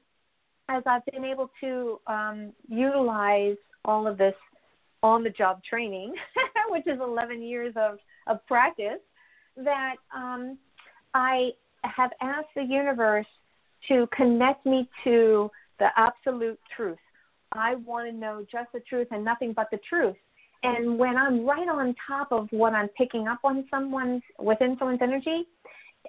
[0.69, 4.35] as I've been able to um, utilize all of this
[5.03, 6.15] on the job training,
[6.69, 9.01] which is 11 years of, of practice,
[9.57, 10.59] that um,
[11.15, 11.51] I
[11.85, 13.27] have asked the universe
[13.89, 16.99] to connect me to the absolute truth.
[17.53, 20.17] I want to know just the truth and nothing but the truth.
[20.63, 25.01] And when I'm right on top of what I'm picking up on someone's within someone's
[25.03, 25.45] energy,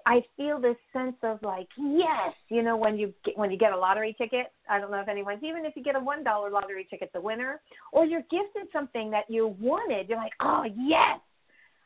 [0.05, 3.73] I feel this sense of like yes, you know when you get, when you get
[3.73, 4.47] a lottery ticket.
[4.69, 7.21] I don't know if anyone's even if you get a one dollar lottery ticket, the
[7.21, 7.61] winner,
[7.91, 10.09] or you're gifted something that you wanted.
[10.09, 11.19] You're like, oh yes.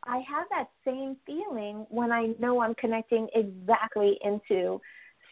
[0.03, 4.79] I have that same feeling when I know I'm connecting exactly into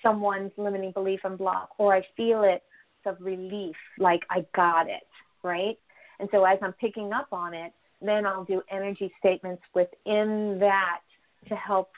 [0.03, 2.61] someone's limiting belief and block, or I feel it
[3.05, 5.07] of relief, like I got it,
[5.43, 5.77] right?
[6.19, 7.71] And so as I'm picking up on it,
[8.01, 11.01] then I'll do energy statements within that
[11.49, 11.89] to help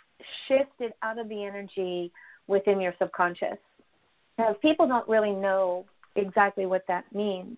[0.48, 2.12] shift it out of the energy
[2.48, 3.58] within your subconscious.
[4.38, 7.58] Now, people don't really know exactly what that means,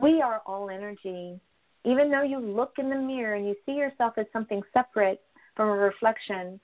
[0.00, 1.38] we are all energy.
[1.84, 5.20] Even though you look in the mirror and you see yourself as something separate
[5.56, 6.60] from a reflection,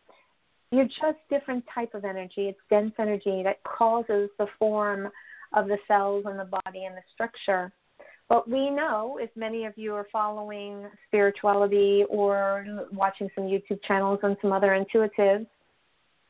[0.71, 2.49] you're just different type of energy.
[2.49, 5.09] It's dense energy that causes the form
[5.55, 7.73] of the cells and the body and the structure.
[8.29, 14.21] But we know, if many of you are following spirituality or watching some YouTube channels
[14.23, 15.47] and some other intuitives,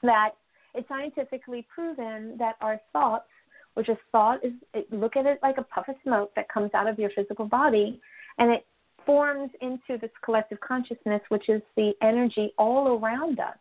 [0.02, 0.30] that
[0.74, 3.28] it's scientifically proven that our thoughts,
[3.74, 4.52] which is thought, is
[4.92, 8.00] look at it like a puff of smoke that comes out of your physical body,
[8.38, 8.64] and it
[9.04, 13.56] forms into this collective consciousness, which is the energy all around us.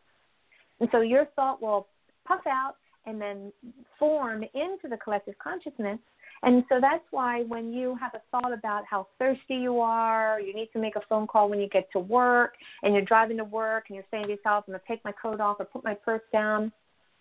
[0.79, 1.87] And so your thought will
[2.27, 2.75] puff out
[3.07, 3.51] and then
[3.97, 5.97] form into the collective consciousness
[6.43, 10.53] and so that's why when you have a thought about how thirsty you are, you
[10.53, 13.43] need to make a phone call when you get to work, and you're driving to
[13.43, 15.83] work, and you're saying to yourself, I'm going to take my coat off or put
[15.83, 16.71] my purse down,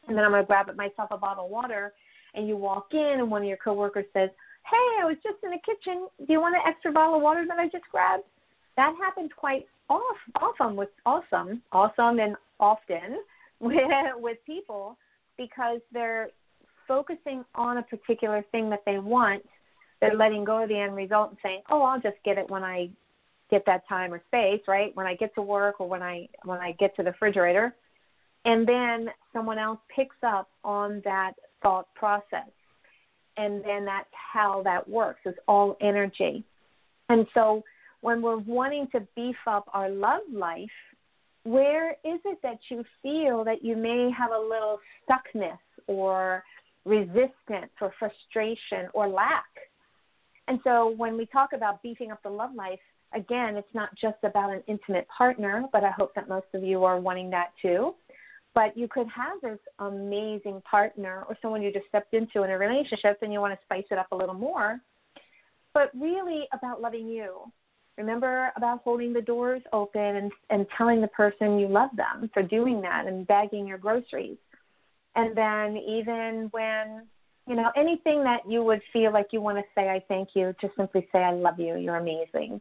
[0.09, 1.93] and then I'm going to grab myself a bottle of water,
[2.35, 4.31] and you walk in, and one of your coworkers says,
[4.71, 6.09] Hey, I was just in the kitchen.
[6.19, 8.25] Do you want an extra bottle of water that I just grabbed?
[8.77, 13.23] That happens quite often with awesome, awesome, and often
[13.61, 13.77] with,
[14.17, 14.99] with people
[15.39, 16.31] because they're
[16.87, 19.43] focusing on a particular thing that they want,
[20.01, 22.63] they're letting go of the end result and saying, "Oh, I'll just get it when
[22.63, 22.91] I
[23.51, 24.95] get that time or space, right?
[24.95, 27.75] When I get to work or when I when I get to the refrigerator."
[28.45, 32.49] And then someone else picks up on that thought process.
[33.37, 35.21] And then that's how that works.
[35.25, 36.45] It's all energy.
[37.09, 37.63] And so
[38.01, 40.71] when we're wanting to beef up our love life,
[41.43, 46.43] where is it that you feel that you may have a little stuckness or
[46.87, 49.45] resistance or frustration or lack.
[50.49, 52.79] And so when we talk about beefing up the love life,
[53.13, 56.85] again, it's not just about an intimate partner, but I hope that most of you
[56.85, 57.95] are wanting that too.
[58.55, 62.59] But you could have this amazing partner or someone you just stepped into in a
[62.59, 64.81] relationship and you want to spice it up a little more.
[65.75, 67.53] But really about loving you.
[67.99, 72.43] Remember about holding the doors open and, and telling the person you love them for
[72.43, 74.37] doing that and bagging your groceries
[75.17, 77.07] and then even when,
[77.49, 80.55] you know, anything that you would feel like you want to say, I thank you,
[80.61, 82.61] just simply say, I love you, you're amazing.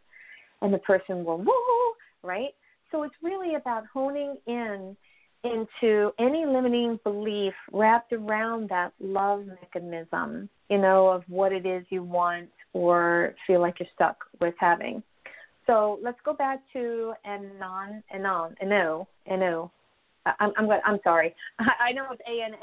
[0.62, 2.54] And the person will, woo, right?
[2.91, 4.96] So it's really about honing in
[5.44, 11.86] into any limiting belief wrapped around that love mechanism, you know, of what it is
[11.89, 15.04] you want or feel like you're stuck with having.
[15.68, 19.72] So let's go back to Anon, Anon, Ano, Ano,
[20.40, 21.36] I'm I'm, I'm sorry.
[21.60, 22.54] I know it's A N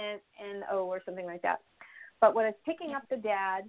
[0.41, 1.61] N O or something like that.
[2.21, 3.65] But when it's picking up the dad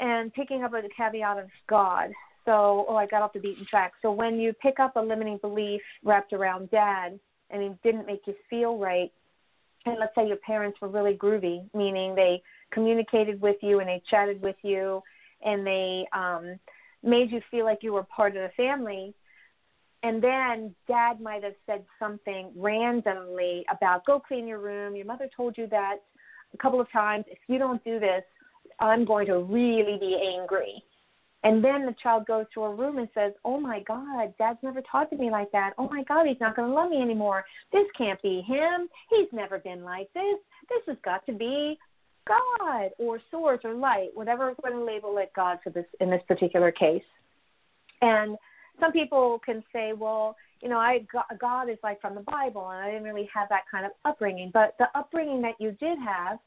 [0.00, 2.10] and picking up a caveat of God.
[2.46, 3.92] So, oh, I got off the beaten track.
[4.02, 8.22] So when you pick up a limiting belief wrapped around dad and it didn't make
[8.26, 9.12] you feel right,
[9.86, 14.02] and let's say your parents were really groovy, meaning they communicated with you and they
[14.10, 15.02] chatted with you
[15.42, 16.58] and they um
[17.02, 19.14] made you feel like you were part of the family
[20.02, 24.96] and then dad might have said something randomly about go clean your room.
[24.96, 25.96] Your mother told you that
[26.54, 27.24] a couple of times.
[27.28, 28.22] If you don't do this
[28.78, 30.82] i'm going to really be angry.
[31.42, 34.82] And then the child goes to her room and says oh my god dad's never
[34.90, 35.72] talked to me like that.
[35.78, 37.44] Oh my god he's not going to love me anymore.
[37.72, 38.88] This can't be him.
[39.10, 40.38] He's never been like this.
[40.68, 41.78] This has got to be
[42.26, 46.10] god or source or light whatever we're going to label it god for this in
[46.10, 47.02] this particular case.
[48.02, 48.36] And
[48.80, 51.06] some people can say, well, you know, I
[51.38, 54.50] God is like from the Bible, and I didn't really have that kind of upbringing.
[54.52, 56.38] But the upbringing that you did have,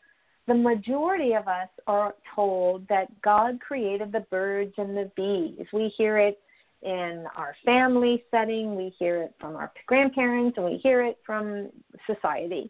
[0.47, 5.65] the majority of us are told that God created the birds and the bees.
[5.71, 6.39] We hear it
[6.81, 11.69] in our family setting, we hear it from our grandparents, and we hear it from
[12.05, 12.69] society.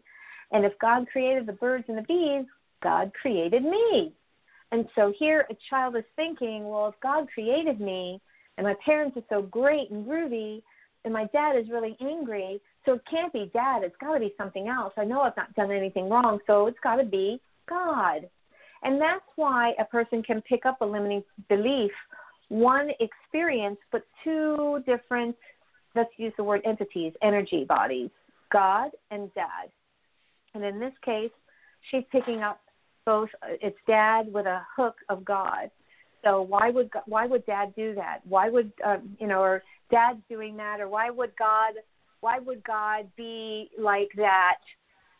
[0.52, 2.46] And if God created the birds and the bees,
[2.82, 4.12] God created me.
[4.70, 8.20] And so here a child is thinking, well, if God created me,
[8.56, 10.62] and my parents are so great and groovy
[11.04, 12.60] and my dad is really angry.
[12.84, 14.92] So it can't be dad it's got to be something else.
[14.96, 18.28] I know i've not done anything wrong so it's got to be god.
[18.82, 21.92] And that's why a person can pick up a limiting belief
[22.48, 25.34] one experience but two different
[25.94, 28.10] let's use the word entities energy bodies
[28.52, 29.70] god and dad.
[30.54, 31.32] And in this case
[31.90, 32.60] she's picking up
[33.04, 35.70] both uh, it's dad with a hook of god
[36.24, 38.20] so why would why would dad do that?
[38.24, 41.74] Why would uh, you know or dad's doing that or why would god
[42.20, 44.58] why would god be like that?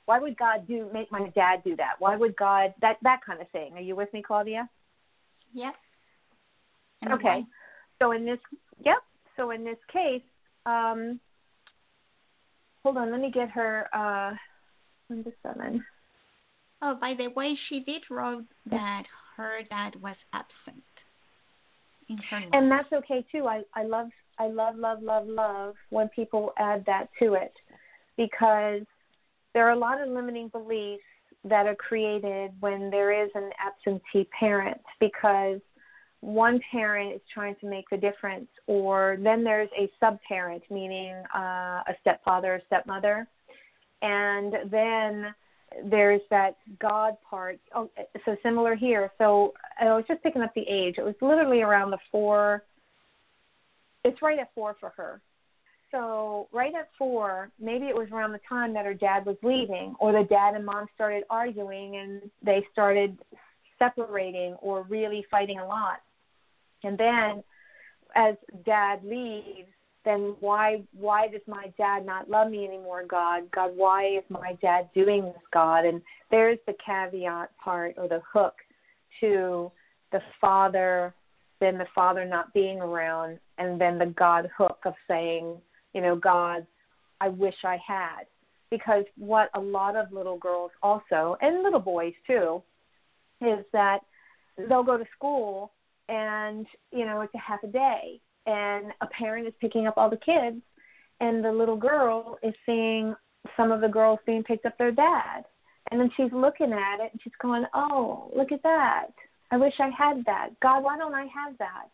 [0.06, 1.94] Why would god do make my dad do that?
[1.98, 3.72] Why would god that that kind of thing.
[3.74, 4.68] Are you with me claudia?
[5.52, 5.74] Yep
[7.12, 7.44] okay.
[8.00, 8.38] So in this
[8.84, 8.98] yep.
[9.36, 10.22] So in this case
[10.66, 11.20] um
[12.82, 13.10] hold on.
[13.10, 14.34] Let me get her uh
[15.10, 15.84] number seven.
[16.82, 19.04] Oh by the way she did wrote that
[19.36, 20.84] her dad was absent
[22.52, 23.46] and that's okay too.
[23.46, 27.52] I, I love I love love love love when people add that to it
[28.16, 28.82] because
[29.52, 31.02] there are a lot of limiting beliefs
[31.44, 35.60] that are created when there is an absentee parent because
[36.20, 41.14] one parent is trying to make the difference or then there's a sub parent meaning
[41.34, 43.28] uh, a stepfather or stepmother
[44.00, 45.34] and then
[45.84, 47.58] there's that God part.
[47.74, 47.90] Oh,
[48.24, 49.10] so similar here.
[49.18, 50.96] So I was just picking up the age.
[50.98, 52.62] It was literally around the four.
[54.04, 55.20] It's right at four for her.
[55.90, 59.94] So right at four, maybe it was around the time that her dad was leaving,
[60.00, 63.16] or the dad and mom started arguing and they started
[63.78, 66.00] separating or really fighting a lot.
[66.82, 67.44] And then
[68.16, 68.34] as
[68.66, 69.68] dad leaves,
[70.04, 73.50] then why why does my dad not love me anymore god?
[73.50, 75.84] God why is my dad doing this god?
[75.84, 78.54] And there's the caveat part or the hook
[79.20, 79.70] to
[80.12, 81.14] the father
[81.60, 85.56] then the father not being around and then the god hook of saying
[85.94, 86.66] you know god
[87.20, 88.24] i wish i had.
[88.70, 92.62] Because what a lot of little girls also and little boys too
[93.40, 94.00] is that
[94.68, 95.72] they'll go to school
[96.08, 100.10] and you know it's a half a day and a parent is picking up all
[100.10, 100.60] the kids
[101.20, 103.14] and the little girl is seeing
[103.56, 105.44] some of the girls being picked up their dad.
[105.90, 109.08] And then she's looking at it and she's going oh look at that.
[109.50, 110.48] I wish i had that.
[110.60, 111.88] God why don't i have that?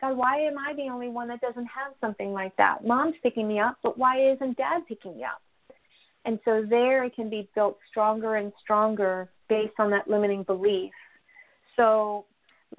[0.00, 2.84] God why am i the only one that doesn't have something like that?
[2.84, 5.42] Mom's picking me up but why isn't dad picking me up?
[6.24, 10.92] And so there it can be built stronger and stronger based on that limiting belief.
[11.76, 12.26] So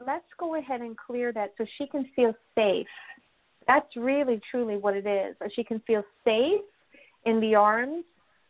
[0.05, 2.87] let's go ahead and clear that so she can feel safe
[3.67, 5.35] that's really, truly what it is.
[5.55, 6.61] She can feel safe
[7.25, 8.03] in the arms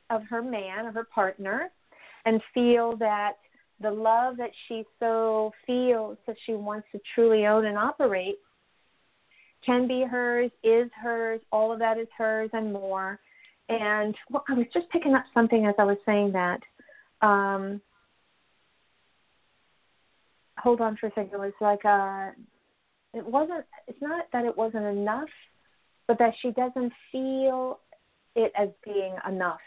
[0.10, 1.69] of her man or her partner
[2.26, 3.34] and feel that
[3.82, 8.38] the love that she so feels that she wants to truly own and operate
[9.65, 13.19] can be hers, is hers, all of that is hers and more.
[13.69, 16.59] And well, I was just picking up something as I was saying that.
[17.22, 17.82] Um,
[20.57, 21.32] hold on for a second.
[21.34, 22.32] It was like uh,
[23.14, 25.30] it wasn't it's not that it wasn't enough
[26.07, 27.80] but that she doesn't feel
[28.36, 29.59] it as being enough.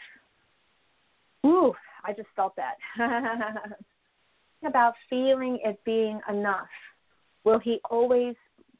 [1.45, 1.73] Ooh
[2.03, 2.77] i just felt that.
[4.65, 6.67] About feeling it being enough.
[7.43, 8.35] Will he always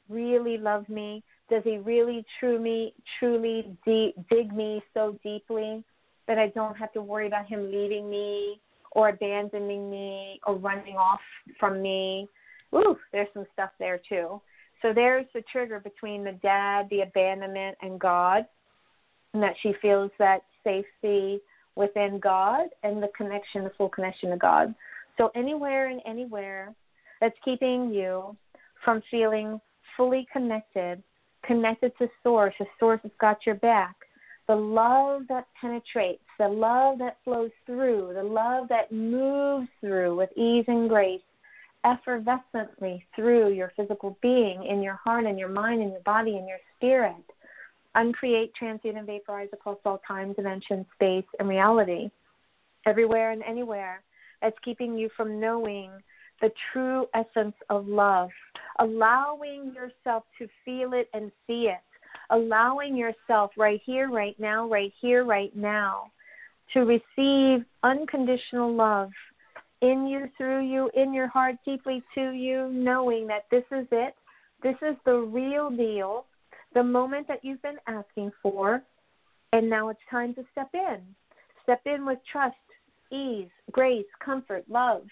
[0.08, 1.22] really love me?
[1.50, 5.82] Does he really truly truly dig me so deeply
[6.26, 8.60] that i don't have to worry about him leaving me
[8.92, 11.20] or abandoning me or running off
[11.58, 12.28] from me?
[12.74, 14.40] Ooh there's some stuff there too
[14.82, 18.46] so there's the trigger between the dad, the abandonment, and God,
[19.34, 21.40] and that she feels that safety
[21.74, 24.74] within God and the connection, the full connection to God.
[25.16, 26.74] So, anywhere and anywhere
[27.20, 28.36] that's keeping you
[28.84, 29.60] from feeling
[29.96, 31.02] fully connected,
[31.44, 33.96] connected to Source, the Source has got your back,
[34.46, 40.30] the love that penetrates, the love that flows through, the love that moves through with
[40.36, 41.20] ease and grace,
[41.88, 46.46] effervescently through your physical being, in your heart and your mind and your body and
[46.46, 47.14] your spirit.
[47.94, 52.10] Uncreate, transmute, and vaporize across all time, dimension, space, and reality.
[52.86, 54.02] Everywhere and anywhere.
[54.42, 55.90] That's keeping you from knowing
[56.40, 58.30] the true essence of love,
[58.78, 61.80] allowing yourself to feel it and see it,
[62.30, 66.12] allowing yourself right here, right now, right here, right now,
[66.74, 69.10] to receive unconditional love
[69.82, 74.14] in you, through you, in your heart, deeply to you, knowing that this is it.
[74.62, 76.26] This is the real deal,
[76.74, 78.82] the moment that you've been asking for,
[79.52, 80.98] and now it's time to step in.
[81.62, 82.56] Step in with trust,
[83.12, 85.04] ease, grace, comfort, love,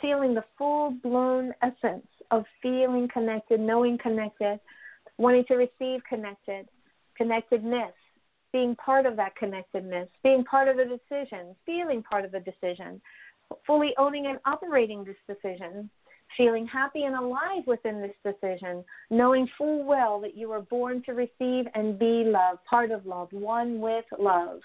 [0.00, 4.60] feeling the full blown essence of feeling connected, knowing connected,
[5.16, 6.68] wanting to receive connected,
[7.16, 7.92] connectedness,
[8.52, 13.00] being part of that connectedness, being part of the decision, feeling part of the decision,
[13.66, 15.90] fully owning and operating this decision,
[16.36, 21.12] feeling happy and alive within this decision, knowing full well that you were born to
[21.12, 24.60] receive and be love, part of love, one with love.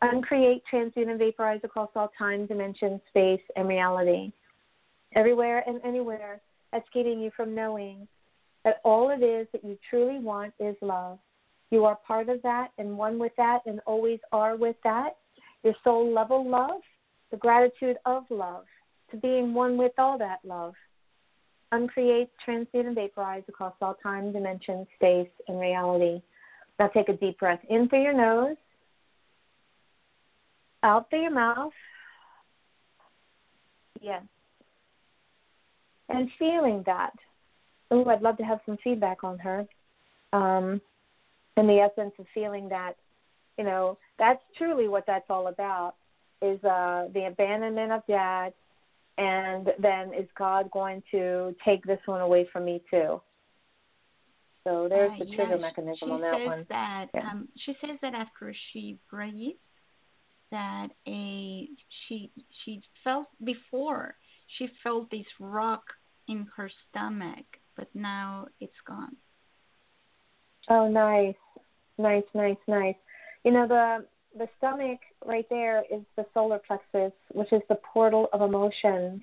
[0.00, 4.30] Uncreate, transmute, and vaporize across all time, dimension, space, and reality.
[5.16, 6.40] Everywhere and anywhere
[6.92, 8.06] keeping you from knowing
[8.64, 11.18] that all it is that you truly want is love.
[11.70, 15.16] You are part of that and one with that and always are with that.
[15.62, 16.80] Your soul level love
[17.30, 18.64] the gratitude of love,
[19.10, 20.74] to being one with all that love.
[21.72, 26.22] Uncreate, transmute, and vaporize across all time, dimension, space, and reality.
[26.78, 28.56] Now take a deep breath in through your nose,
[30.82, 31.72] out through your mouth.
[34.00, 34.22] Yes.
[36.08, 37.12] And feeling that.
[37.90, 39.66] Oh, I'd love to have some feedback on her.
[40.32, 40.80] Um,
[41.56, 42.94] and the essence of feeling that,
[43.58, 45.94] you know, that's truly what that's all about
[46.42, 48.52] is uh, the abandonment of dad,
[49.16, 53.20] and then is God going to take this one away from me too?
[54.64, 56.66] So there's uh, the trigger yeah, mechanism on that one.
[56.68, 57.30] That, yeah.
[57.30, 59.56] um, she says that after she breathed,
[60.50, 61.68] that a
[62.06, 62.30] she
[62.64, 64.14] she felt before
[64.56, 65.82] she felt this rock
[66.28, 67.44] in her stomach,
[67.76, 69.16] but now it's gone.
[70.70, 71.34] Oh, nice,
[71.96, 72.94] nice, nice, nice.
[73.44, 74.04] You know the
[74.38, 79.22] the stomach right there is the solar plexus, which is the portal of emotions.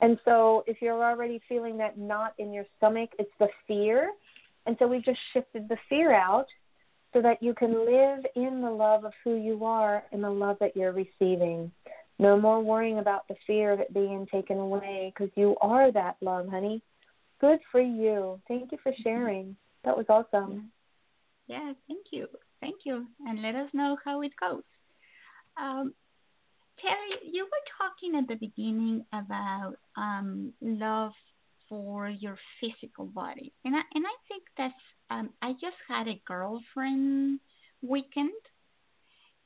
[0.00, 4.10] And so if you're already feeling that knot in your stomach, it's the fear.
[4.66, 6.46] And so we've just shifted the fear out
[7.12, 10.56] so that you can live in the love of who you are and the love
[10.60, 11.70] that you're receiving.
[12.18, 16.16] No more worrying about the fear of it being taken away because you are that
[16.20, 16.82] love, honey.
[17.40, 18.40] Good for you.
[18.48, 19.56] Thank you for sharing.
[19.84, 20.70] That was awesome.
[21.46, 22.26] Yeah, thank you.
[22.64, 23.06] Thank you.
[23.26, 24.62] And let us know how it goes.
[25.60, 25.92] Um,
[26.82, 31.12] Terrie, you were talking at the beginning about um, love
[31.68, 36.20] for your physical body, and I and I think that's um, I just had a
[36.26, 37.40] girlfriend
[37.82, 38.30] weekend,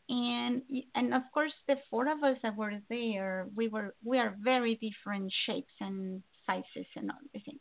[0.09, 0.63] and
[0.95, 4.77] and of course the four of us that were there, we were we are very
[4.77, 7.59] different shapes and sizes and all everything,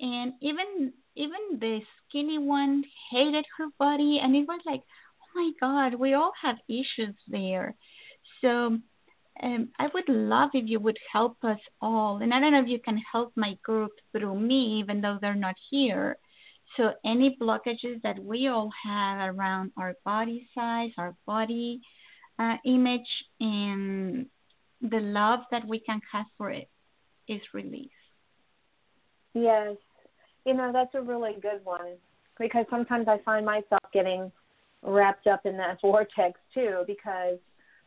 [0.00, 4.82] and even even the skinny one hated her body, and it was like,
[5.22, 7.74] oh my God, we all have issues there.
[8.40, 8.78] So
[9.42, 12.18] um, I would love if you would help us all.
[12.22, 15.34] And I don't know if you can help my group through me, even though they're
[15.34, 16.18] not here.
[16.76, 21.80] So any blockages that we all have around our body size, our body
[22.38, 23.08] uh, image,
[23.40, 24.26] and
[24.80, 26.68] the love that we can have for it
[27.26, 27.92] is released.
[29.34, 29.76] Yes,
[30.48, 31.96] you know that's a really good one
[32.38, 34.32] because sometimes I find myself getting
[34.82, 37.36] wrapped up in that vortex too because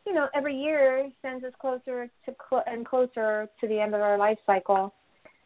[0.06, 4.00] you know every year sends us closer to cl- and closer to the end of
[4.00, 4.94] our life cycle.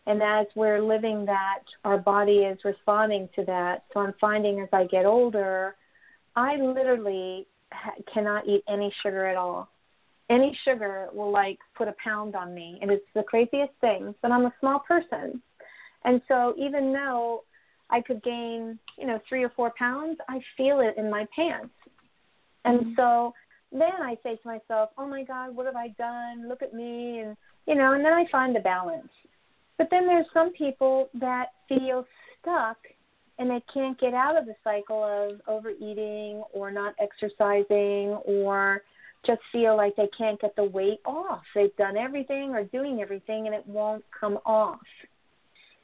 [0.09, 3.85] And as we're living that our body is responding to that.
[3.93, 5.75] So i'm finding as i get older
[6.37, 9.71] i literally ha- cannot eat any sugar at all.
[10.29, 14.31] Any sugar will like put a pound on me and it's the craziest thing but
[14.33, 15.41] i'm a small person
[16.07, 17.43] and so even though
[17.91, 21.75] I could gain, you know, three or four pounds, I feel it in my pants.
[22.65, 22.91] And mm-hmm.
[22.97, 23.35] so
[23.73, 26.49] then I say to myself, oh my God, what have I done?
[26.49, 27.21] Look at me.
[27.21, 27.37] And,
[27.67, 29.09] you know, and then I find the balance.
[29.79, 32.07] But then there's some people that feel
[32.41, 32.79] stuck
[33.39, 38.83] and they can't get out of the cycle of overeating or not exercising or
[39.27, 41.43] just feel like they can't get the weight off.
[41.55, 44.79] They've done everything or doing everything and it won't come off.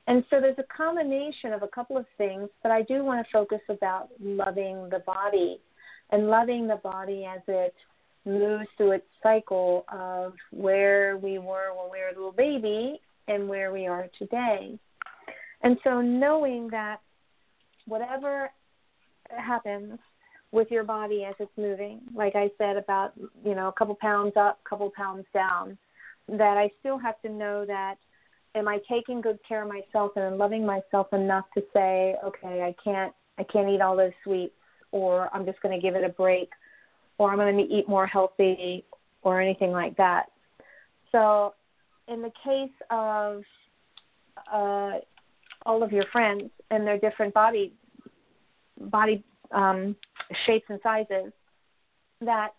[0.07, 3.33] And so there's a combination of a couple of things, but I do want to
[3.33, 5.61] focus about loving the body
[6.11, 7.75] and loving the body as it
[8.25, 13.49] moves through its cycle of where we were when we were a little baby and
[13.49, 14.79] where we are today.
[15.63, 17.01] And so knowing that
[17.87, 18.51] whatever
[19.31, 19.99] happens
[20.51, 23.13] with your body as it's moving, like I said about,
[23.45, 25.79] you know, a couple pounds up, couple pounds down,
[26.29, 27.97] that I still have to know that
[28.55, 32.75] am I taking good care of myself and loving myself enough to say, okay, I
[32.83, 34.55] can't I can't eat all those sweets
[34.91, 36.51] or I'm just going to give it a break
[37.19, 38.85] or I'm going to eat more healthy
[39.23, 40.27] or anything like that.
[41.13, 41.55] So,
[42.09, 43.43] in the case of
[44.53, 44.99] uh,
[45.65, 47.73] all of your friends and their different body
[48.81, 49.95] body um,
[50.47, 51.33] shapes and sizes,
[52.21, 52.51] that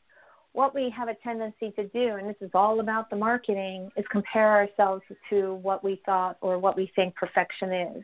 [0.53, 4.05] what we have a tendency to do, and this is all about the marketing, is
[4.11, 8.03] compare ourselves to what we thought or what we think perfection is.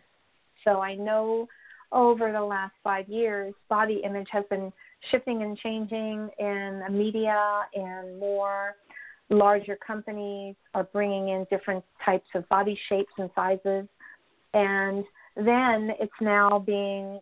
[0.64, 1.47] So I know
[1.91, 4.74] over the last five years, body image has been
[5.12, 8.76] shifting and changing in the media, and more
[9.30, 13.88] larger companies are bringing in different types of body shapes and sizes.
[14.56, 17.20] And then it's now being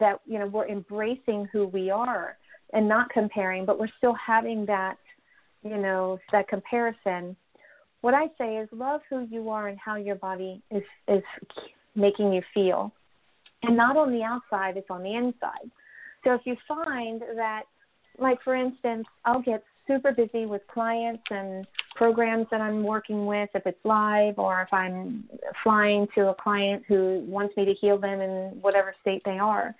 [0.00, 2.38] that, you know, we're embracing who we are
[2.72, 4.98] and not comparing, but we're still having that,
[5.62, 7.36] you know, that comparison.
[8.00, 11.22] What I say is love who you are and how your body is is
[11.94, 12.92] making you feel.
[13.62, 15.70] And not on the outside, it's on the inside.
[16.24, 17.62] So if you find that,
[18.18, 23.48] like for instance, I'll get super busy with clients and programs that I'm working with,
[23.54, 25.24] if it's live or if I'm
[25.62, 29.74] flying to a client who wants me to heal them in whatever state they are,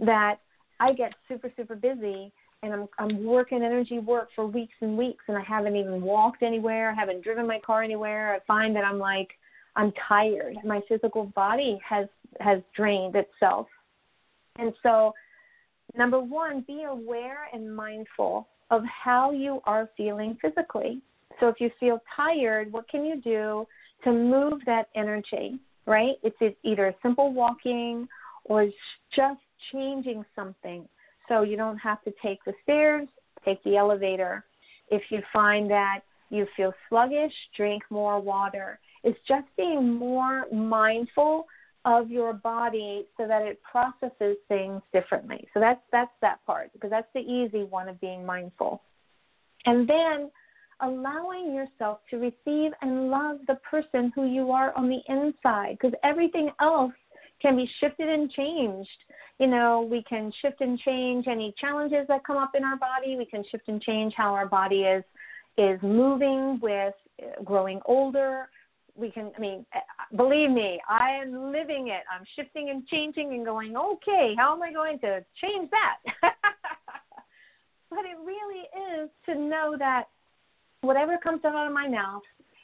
[0.00, 0.40] that
[0.80, 5.24] I get super, super busy and I'm I'm working energy work for weeks and weeks
[5.28, 8.34] and I haven't even walked anywhere, I haven't driven my car anywhere.
[8.34, 9.28] I find that I'm like
[9.76, 10.56] I'm tired.
[10.64, 12.08] My physical body has
[12.40, 13.66] has drained itself.
[14.58, 15.14] And so
[15.96, 21.00] Number one, be aware and mindful of how you are feeling physically.
[21.40, 23.66] So if you feel tired, what can you do
[24.04, 26.16] to move that energy, right?
[26.22, 28.06] It's either simple walking
[28.44, 28.66] or
[29.14, 29.40] just
[29.72, 30.88] changing something.
[31.28, 33.08] So you don't have to take the stairs,
[33.44, 34.44] take the elevator.
[34.90, 36.00] If you find that
[36.30, 38.78] you feel sluggish, drink more water.
[39.04, 41.46] It's just being more mindful
[41.84, 45.46] of your body so that it processes things differently.
[45.54, 48.82] So that's that's that part because that's the easy one of being mindful.
[49.64, 50.30] And then
[50.80, 55.96] allowing yourself to receive and love the person who you are on the inside because
[56.04, 56.92] everything else
[57.40, 58.88] can be shifted and changed.
[59.38, 63.16] You know, we can shift and change any challenges that come up in our body.
[63.16, 65.04] We can shift and change how our body is
[65.56, 66.94] is moving with
[67.44, 68.48] growing older
[68.98, 69.80] we can i mean eh,
[70.16, 74.62] believe me i am living it i'm shifting and changing and going okay how am
[74.62, 75.96] i going to change that
[77.90, 78.62] but it really
[79.00, 80.04] is to know that
[80.82, 82.22] whatever comes out of my mouth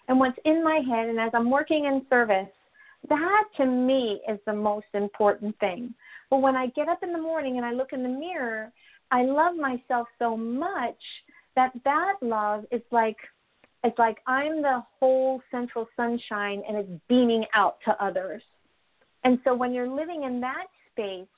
[0.09, 2.49] and what's in my head and as i'm working in service
[3.09, 5.93] that to me is the most important thing
[6.31, 8.73] but when i get up in the morning and i look in the mirror
[9.11, 10.97] i love myself so much
[11.57, 13.17] that that love is like
[13.85, 18.43] it's like I'm the whole central sunshine and it's beaming out to others.
[19.25, 21.29] And so when you're living in that space,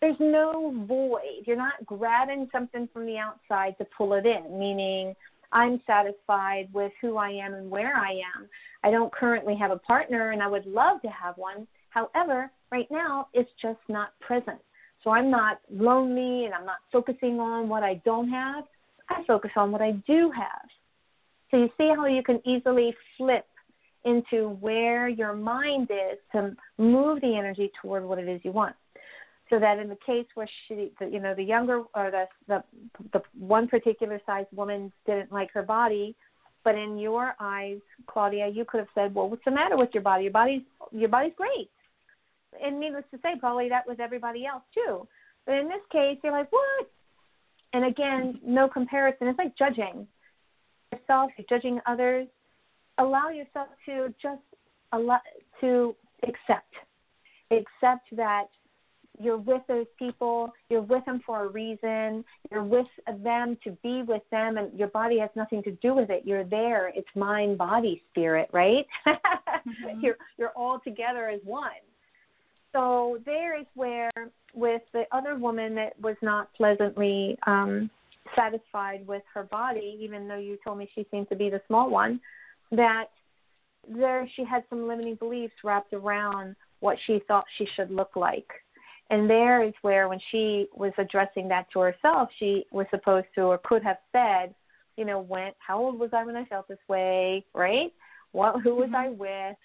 [0.00, 1.44] there's no void.
[1.46, 5.16] You're not grabbing something from the outside to pull it in, meaning
[5.56, 8.46] I'm satisfied with who I am and where I am.
[8.84, 11.66] I don't currently have a partner and I would love to have one.
[11.88, 14.58] However, right now it's just not present.
[15.02, 18.64] So I'm not lonely and I'm not focusing on what I don't have.
[19.08, 20.68] I focus on what I do have.
[21.50, 23.46] So you see how you can easily flip
[24.04, 28.76] into where your mind is to move the energy toward what it is you want.
[29.48, 32.64] So that in the case where she, the, you know, the younger or the, the
[33.12, 36.16] the one particular size woman didn't like her body,
[36.64, 37.78] but in your eyes,
[38.08, 40.24] Claudia, you could have said, "Well, what's the matter with your body?
[40.24, 41.70] Your body's your body's great."
[42.60, 45.06] And needless to say, probably that was everybody else too.
[45.44, 46.90] But in this case, you're like, "What?"
[47.72, 49.28] And again, no comparison.
[49.28, 50.08] It's like judging
[50.92, 52.26] yourself, judging others,
[52.98, 54.42] allow yourself to just
[54.92, 55.20] allow
[55.60, 56.72] to accept.
[57.50, 58.48] Accept that
[59.20, 62.86] you're with those people, you're with them for a reason, you're with
[63.22, 66.22] them to be with them, and your body has nothing to do with it.
[66.24, 66.88] You're there.
[66.94, 68.86] It's mind, body, spirit, right?
[69.06, 70.00] mm-hmm.
[70.00, 71.70] You're you're all together as one.
[72.72, 74.10] So there is where,
[74.54, 77.90] with the other woman that was not pleasantly um,
[78.34, 81.88] satisfied with her body, even though you told me she seemed to be the small
[81.88, 82.20] one,
[82.72, 83.06] that
[83.88, 88.48] there she had some limiting beliefs wrapped around what she thought she should look like.
[89.10, 93.42] And there is where, when she was addressing that to herself, she was supposed to
[93.42, 94.54] or could have said,
[94.96, 97.92] you know, when how old was I when I felt this way, right?
[98.32, 98.96] What who was mm-hmm.
[98.96, 99.56] I with,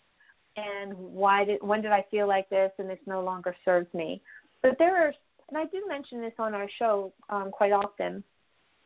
[0.57, 4.21] and why did when did I feel like this, and this no longer serves me.
[4.61, 5.13] But there are,
[5.49, 8.23] and I do mention this on our show um, quite often.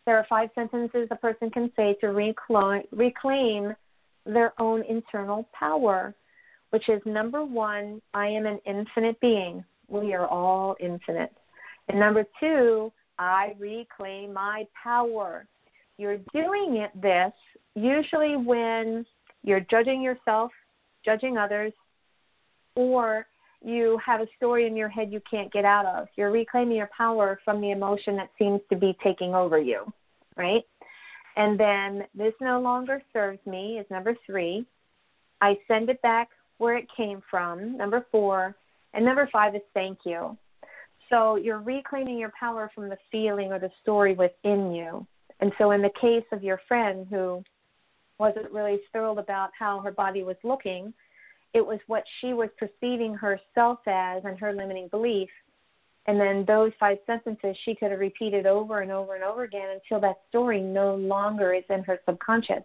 [0.06, 3.74] There are five sentences a person can say to reclaim, reclaim
[4.26, 6.14] their own internal power,
[6.70, 9.64] which is number one, I am an infinite being.
[10.00, 11.32] We are all infinite.
[11.88, 15.46] And number two, I reclaim my power.
[15.98, 17.32] You're doing it this
[17.76, 19.06] usually when
[19.44, 20.52] you're judging yourself,
[21.04, 21.72] judging others,
[22.76, 23.26] or
[23.64, 26.08] you have a story in your head you can't get out of.
[26.16, 29.92] You're reclaiming your power from the emotion that seems to be taking over you,
[30.36, 30.64] right?
[31.38, 34.66] And then this no longer serves me is number three.
[35.42, 38.56] I send it back where it came from, number four.
[38.96, 40.38] And number five is thank you.
[41.10, 45.06] So you're reclaiming your power from the feeling or the story within you.
[45.42, 47.44] And so, in the case of your friend who
[48.18, 50.94] wasn't really thrilled about how her body was looking,
[51.54, 55.30] it was what she was perceiving herself as and her limiting belief.
[56.08, 59.68] And then those five sentences she could have repeated over and over and over again
[59.74, 62.64] until that story no longer is in her subconscious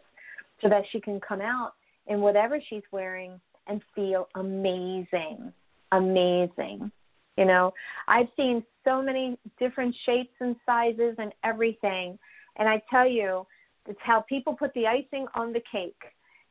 [0.62, 1.72] so that she can come out
[2.06, 5.52] in whatever she's wearing and feel amazing.
[5.92, 6.90] Amazing.
[7.36, 7.72] You know,
[8.08, 12.18] I've seen so many different shapes and sizes and everything.
[12.58, 13.46] And I tell you,
[13.88, 16.00] it's how people put the icing on the cake.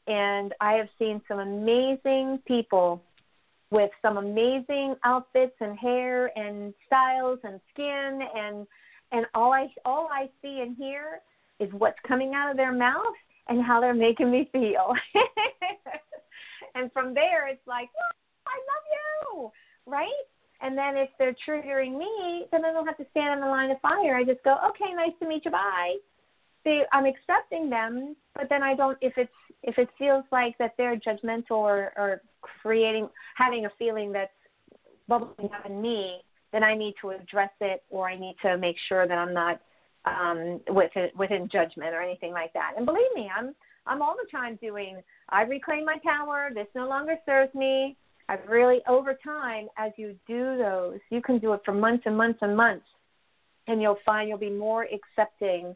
[0.08, 3.04] And I have seen some amazing people
[3.72, 8.66] with some amazing outfits and hair and styles and skin and
[9.12, 11.22] and all I all I see and hear
[11.60, 13.16] is what's coming out of their mouth
[13.48, 14.94] and how they're making me feel.
[16.76, 18.16] and from there it's like, oh,
[18.48, 19.52] I love you,
[19.90, 20.24] right?
[20.62, 23.72] And then if they're triggering me, then I don't have to stand in the line
[23.72, 24.16] of fire.
[24.16, 25.96] I just go, okay, nice to meet you, bye
[26.66, 29.32] they I'm accepting them, but then I don't if it's
[29.64, 34.32] if it feels like that they're judgmental or, or creating having a feeling that's
[35.08, 36.22] bubbling up in me,
[36.52, 39.62] then I need to address it or I need to make sure that I'm not
[40.06, 42.74] um with it, within judgment or anything like that.
[42.78, 46.88] And believe me, I'm I'm all the time doing I reclaim my power, this no
[46.88, 47.96] longer serves me.
[48.30, 52.16] I've really over time as you do those, you can do it for months and
[52.16, 52.86] months and months
[53.70, 55.76] and you'll find you'll be more accepting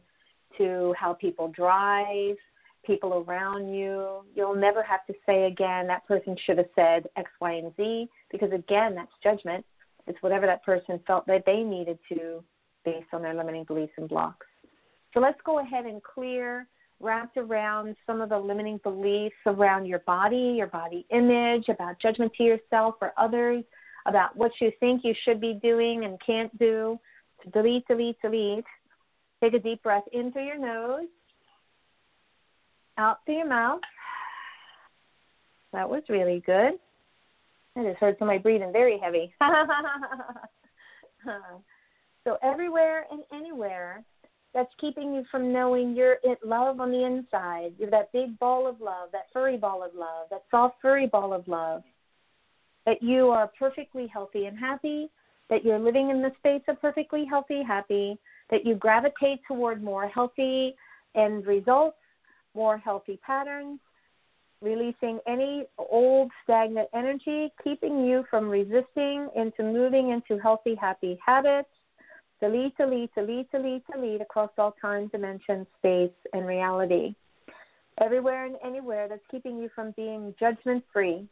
[0.58, 2.36] to how people drive,
[2.84, 4.20] people around you.
[4.34, 8.08] You'll never have to say again, that person should have said X, Y, and Z,
[8.30, 9.64] because again, that's judgment.
[10.06, 12.42] It's whatever that person felt that they needed to
[12.84, 14.46] based on their limiting beliefs and blocks.
[15.14, 16.66] So let's go ahead and clear,
[17.04, 22.32] wrapped around some of the limiting beliefs around your body, your body image, about judgment
[22.36, 23.62] to yourself or others,
[24.06, 26.98] about what you think you should be doing and can't do.
[27.42, 28.64] To delete, delete, delete.
[29.42, 31.08] Take a deep breath in through your nose,
[32.96, 33.80] out through your mouth.
[35.72, 36.72] That was really good.
[37.76, 39.34] I just heard somebody breathing very heavy.
[42.24, 44.04] so, everywhere and anywhere
[44.54, 48.80] that's keeping you from knowing you're love on the inside, you're that big ball of
[48.80, 51.82] love, that furry ball of love, that soft furry ball of love,
[52.86, 55.08] that you are perfectly healthy and happy,
[55.50, 58.16] that you're living in the space of perfectly healthy, happy,
[58.50, 60.76] that you gravitate toward more healthy
[61.16, 61.96] end results,
[62.54, 63.80] more healthy patterns,
[64.60, 71.68] releasing any old stagnant energy, keeping you from resisting into moving into healthy, happy habits.
[72.44, 77.14] Delete, delete, delete, delete, delete across all time, dimension, space, and reality.
[78.02, 81.26] Everywhere and anywhere that's keeping you from being judgment free,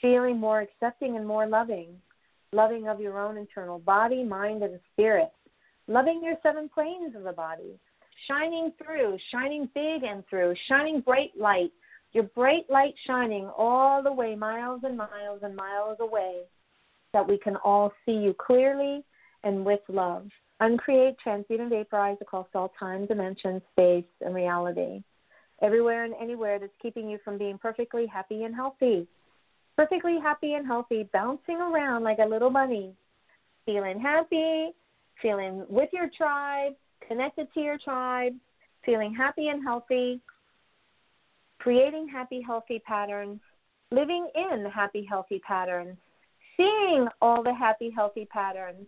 [0.00, 1.88] feeling more accepting and more loving,
[2.52, 5.30] loving of your own internal body, mind, and spirit
[5.86, 7.78] loving your seven planes of the body,
[8.26, 11.72] shining through, shining big and through, shining bright light,
[12.12, 16.40] your bright light shining all the way, miles and miles and miles away,
[17.12, 19.04] that we can all see you clearly
[19.44, 20.28] and with love.
[20.60, 25.02] Uncreate, transmute, and vaporize across all time, dimension, space, and reality.
[25.60, 29.06] Everywhere and anywhere that's keeping you from being perfectly happy and healthy.
[29.76, 32.94] Perfectly happy and healthy, bouncing around like a little bunny,
[33.64, 34.70] feeling happy,
[35.20, 36.72] feeling with your tribe,
[37.06, 38.34] connected to your tribe,
[38.84, 40.20] feeling happy and healthy,
[41.58, 43.40] creating happy, healthy patterns,
[43.90, 45.96] living in happy, healthy patterns,
[46.56, 48.86] seeing all the happy, healthy patterns,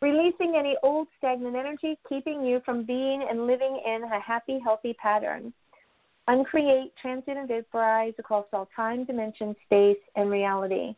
[0.00, 4.94] releasing any old stagnant energy keeping you from being and living in a happy, healthy
[4.94, 5.52] pattern.
[6.28, 10.94] Uncreate, transmute, and vaporize across all time, dimension, space, and reality.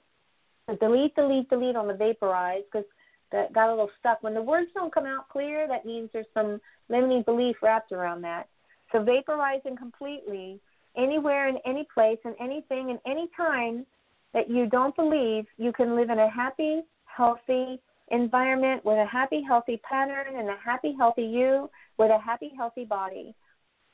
[0.68, 2.86] So delete, delete, delete on the vaporize because
[3.32, 4.22] that got a little stuck.
[4.22, 8.22] When the words don't come out clear, that means there's some limiting belief wrapped around
[8.22, 8.48] that.
[8.92, 10.58] So vaporizing completely
[10.96, 13.86] anywhere in any place and anything and any time
[14.34, 17.80] that you don't believe you can live in a happy, healthy
[18.10, 22.84] environment with a happy, healthy pattern and a happy, healthy you with a happy, healthy
[22.84, 23.34] body.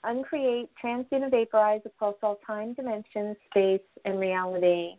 [0.04, 4.94] Uncreate, transmute, and vaporize across all time, dimensions, space, and reality.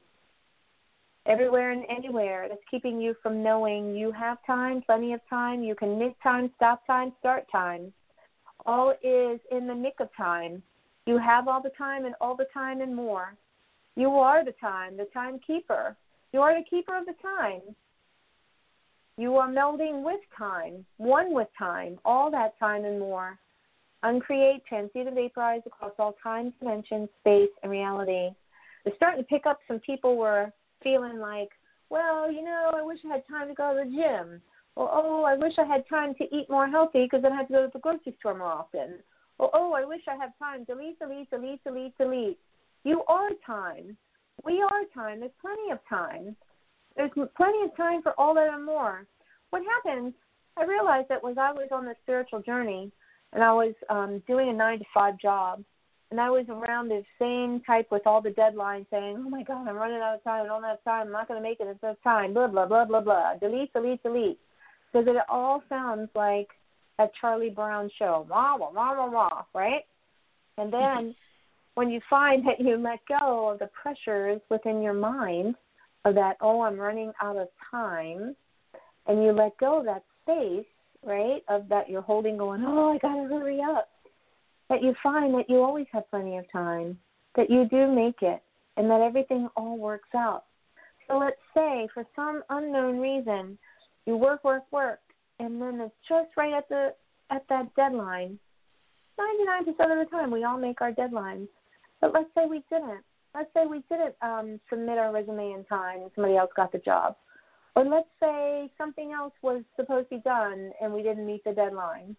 [1.25, 5.75] Everywhere and anywhere that's keeping you from knowing you have time, plenty of time, you
[5.75, 7.91] can miss time, stop time, start time.
[8.65, 10.61] All is in the nick of time.
[11.05, 13.35] You have all the time and all the time and more.
[13.95, 15.95] You are the time, the timekeeper.
[16.33, 17.61] You are the keeper of the time.
[19.17, 23.39] You are melding with time, one with time, all that time and more.
[24.03, 28.29] Uncreate, transmute, and vaporize across all time, dimensions, space, and reality.
[28.85, 30.51] We're starting to pick up some people were
[30.83, 31.49] feeling like,
[31.89, 34.41] well, you know, I wish I had time to go to the gym.
[34.75, 37.47] Or, oh, I wish I had time to eat more healthy because then I have
[37.47, 38.99] to go to the grocery store more often.
[39.39, 40.63] Or, oh, I wish I had time.
[40.65, 42.37] Delete, delete, delete, delete, delete.
[42.83, 43.97] You are time.
[44.45, 45.21] We are time.
[45.21, 46.35] There's plenty of time.
[46.97, 49.05] There's plenty of time for all that and more.
[49.51, 50.13] What happens,
[50.57, 52.91] I realized that was I was on this spiritual journey
[53.33, 55.63] and I was um, doing a nine to five job,
[56.09, 59.67] and I was around the same type with all the deadlines saying, oh my God,
[59.67, 60.45] I'm running out of time.
[60.45, 61.07] I don't have time.
[61.07, 62.33] I'm not going to make it at this time.
[62.33, 63.33] Blah, blah, blah, blah, blah.
[63.41, 64.39] Delete, delete, delete.
[64.91, 66.47] Because it all sounds like
[66.99, 68.25] a Charlie Brown show.
[68.29, 69.83] Wah, wah, wah, wah, wah, right?
[70.57, 71.13] And then
[71.75, 75.55] when you find that you let go of the pressures within your mind
[76.07, 78.35] of that, oh, I'm running out of time,
[79.07, 80.65] and you let go of that space,
[81.03, 83.89] right, of that you're holding going, oh, I got to hurry up,
[84.69, 86.97] that you find that you always have plenty of time,
[87.35, 88.41] that you do make it,
[88.77, 90.45] and that everything all works out.
[91.07, 93.57] So let's say for some unknown reason,
[94.05, 94.99] you work, work, work,
[95.39, 96.93] and then it's just right at the
[97.29, 98.39] at that deadline.
[99.19, 101.47] 99% of the time, we all make our deadlines.
[101.99, 103.03] But let's say we didn't.
[103.37, 106.79] Let's say we didn't um, submit our resume in time and somebody else got the
[106.79, 107.15] job.
[107.75, 111.51] Or let's say something else was supposed to be done and we didn't meet the
[111.51, 112.15] deadline.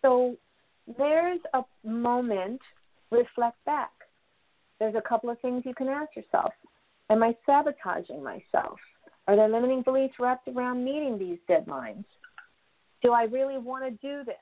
[0.00, 0.36] So
[0.96, 2.60] there's a moment,
[3.10, 3.90] reflect back.
[4.78, 6.52] There's a couple of things you can ask yourself.
[7.10, 8.78] Am I sabotaging myself?
[9.26, 12.04] Are there limiting beliefs wrapped around meeting these deadlines?
[13.02, 14.36] Do I really want to do this?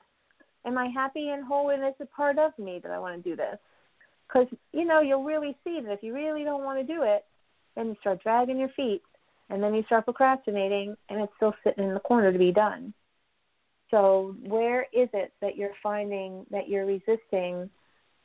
[0.63, 3.29] Am I happy and whole and it's a part of me that I want to
[3.29, 3.57] do this?
[4.27, 7.25] Because, you know, you'll really see that if you really don't want to do it,
[7.75, 9.01] then you start dragging your feet
[9.49, 12.93] and then you start procrastinating and it's still sitting in the corner to be done.
[13.89, 17.69] So, where is it that you're finding that you're resisting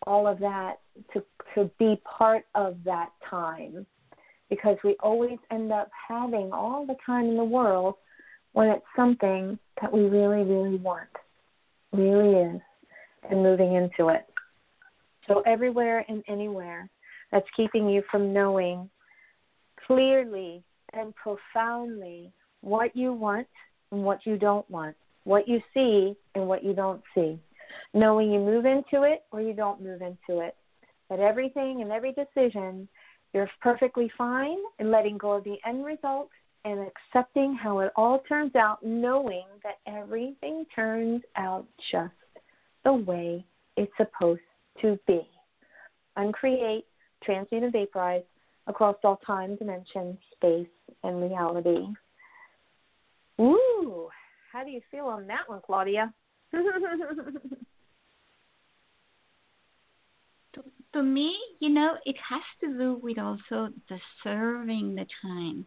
[0.04, 0.80] all of that
[1.12, 1.22] to,
[1.54, 3.86] to be part of that time?
[4.50, 7.94] Because we always end up having all the time in the world
[8.52, 11.08] when it's something that we really, really want,
[11.92, 12.60] really is,
[13.30, 14.26] and moving into it.
[15.32, 16.90] So, everywhere and anywhere
[17.30, 18.90] that's keeping you from knowing
[19.86, 20.62] clearly
[20.92, 22.30] and profoundly
[22.60, 23.46] what you want
[23.92, 27.38] and what you don't want, what you see and what you don't see,
[27.94, 30.54] knowing you move into it or you don't move into it.
[31.08, 32.86] That everything and every decision,
[33.32, 36.28] you're perfectly fine and letting go of the end result
[36.66, 42.12] and accepting how it all turns out, knowing that everything turns out just
[42.84, 43.42] the way
[43.78, 44.42] it's supposed
[44.80, 45.20] to be.
[46.16, 46.86] Uncreate,
[47.22, 48.22] transmute, and vaporize
[48.66, 50.66] across all time, dimension, space,
[51.02, 51.86] and reality.
[53.40, 54.08] Ooh,
[54.52, 56.12] How do you feel on that one, Claudia?
[56.52, 56.62] to,
[60.92, 65.66] to me, you know, it has to do with also deserving the time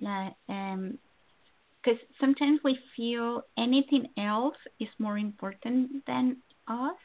[0.00, 0.98] like um
[1.82, 6.36] because sometimes we feel anything else is more important than
[6.68, 6.96] us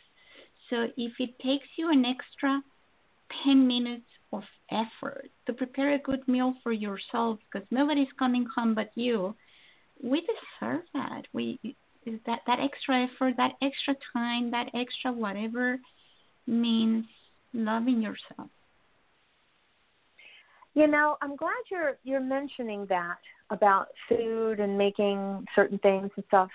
[0.70, 2.62] so if it takes you an extra
[3.44, 8.74] 10 minutes of effort to prepare a good meal for yourself because nobody's coming home
[8.74, 9.36] but you
[10.02, 11.24] we deserve that.
[11.34, 11.60] We
[12.26, 15.78] that that extra effort that extra time that extra whatever
[16.46, 17.06] means
[17.54, 18.50] loving yourself.
[20.74, 23.18] You know, I'm glad you're you're mentioning that
[23.50, 26.50] about food and making certain things and stuff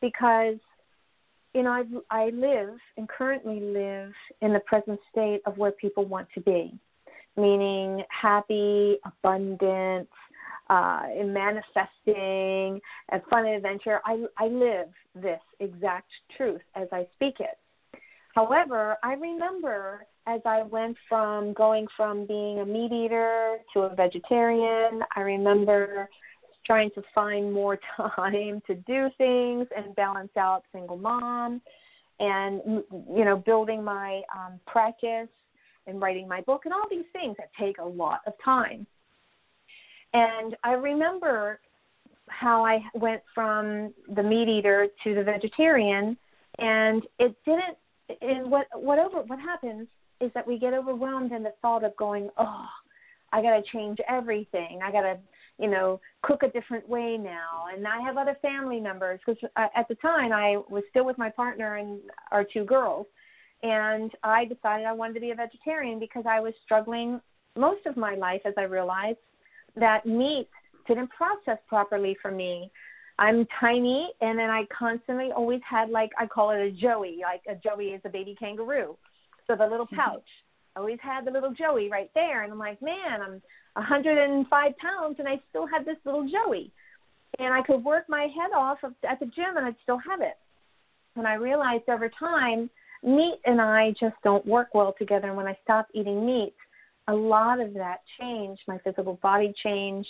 [0.00, 0.56] because
[1.54, 6.04] you know, I I live and currently live in the present state of where people
[6.04, 6.74] want to be,
[7.36, 10.08] meaning happy, abundant,
[10.70, 12.80] uh, in manifesting
[13.10, 14.00] and fun and adventure.
[14.04, 17.58] I, I live this exact truth as I speak it.
[18.34, 23.94] However, I remember as I went from going from being a meat eater to a
[23.94, 26.08] vegetarian, I remember
[26.66, 27.78] trying to find more
[28.16, 31.60] time to do things and balance out single mom
[32.20, 35.28] and you know building my um, practice
[35.86, 38.86] and writing my book and all these things that take a lot of time.
[40.14, 41.60] And i remember
[42.28, 46.16] how i went from the meat eater to the vegetarian
[46.58, 47.76] and it didn't
[48.20, 49.88] and what what over what happens
[50.20, 52.66] is that we get overwhelmed in the thought of going oh
[53.32, 54.80] i got to change everything.
[54.84, 55.18] I got to
[55.58, 57.66] you know, cook a different way now.
[57.72, 61.18] And I have other family members because uh, at the time I was still with
[61.18, 62.00] my partner and
[62.30, 63.06] our two girls.
[63.62, 67.20] And I decided I wanted to be a vegetarian because I was struggling
[67.56, 69.18] most of my life as I realized
[69.76, 70.48] that meat
[70.88, 72.70] didn't process properly for me.
[73.18, 77.42] I'm tiny and then I constantly always had like I call it a joey, like
[77.48, 78.96] a joey is a baby kangaroo.
[79.46, 80.26] So the little pouch.
[80.74, 83.42] I always had the little joey right there and I'm like, man, I'm
[83.74, 86.70] 105 pounds and I still had this little Joey.
[87.38, 90.36] And I could work my head off at the gym and I'd still have it.
[91.16, 92.70] And I realized over time,
[93.02, 95.28] meat and I just don't work well together.
[95.28, 96.54] And when I stopped eating meat,
[97.08, 98.62] a lot of that changed.
[98.68, 100.08] My physical body changed,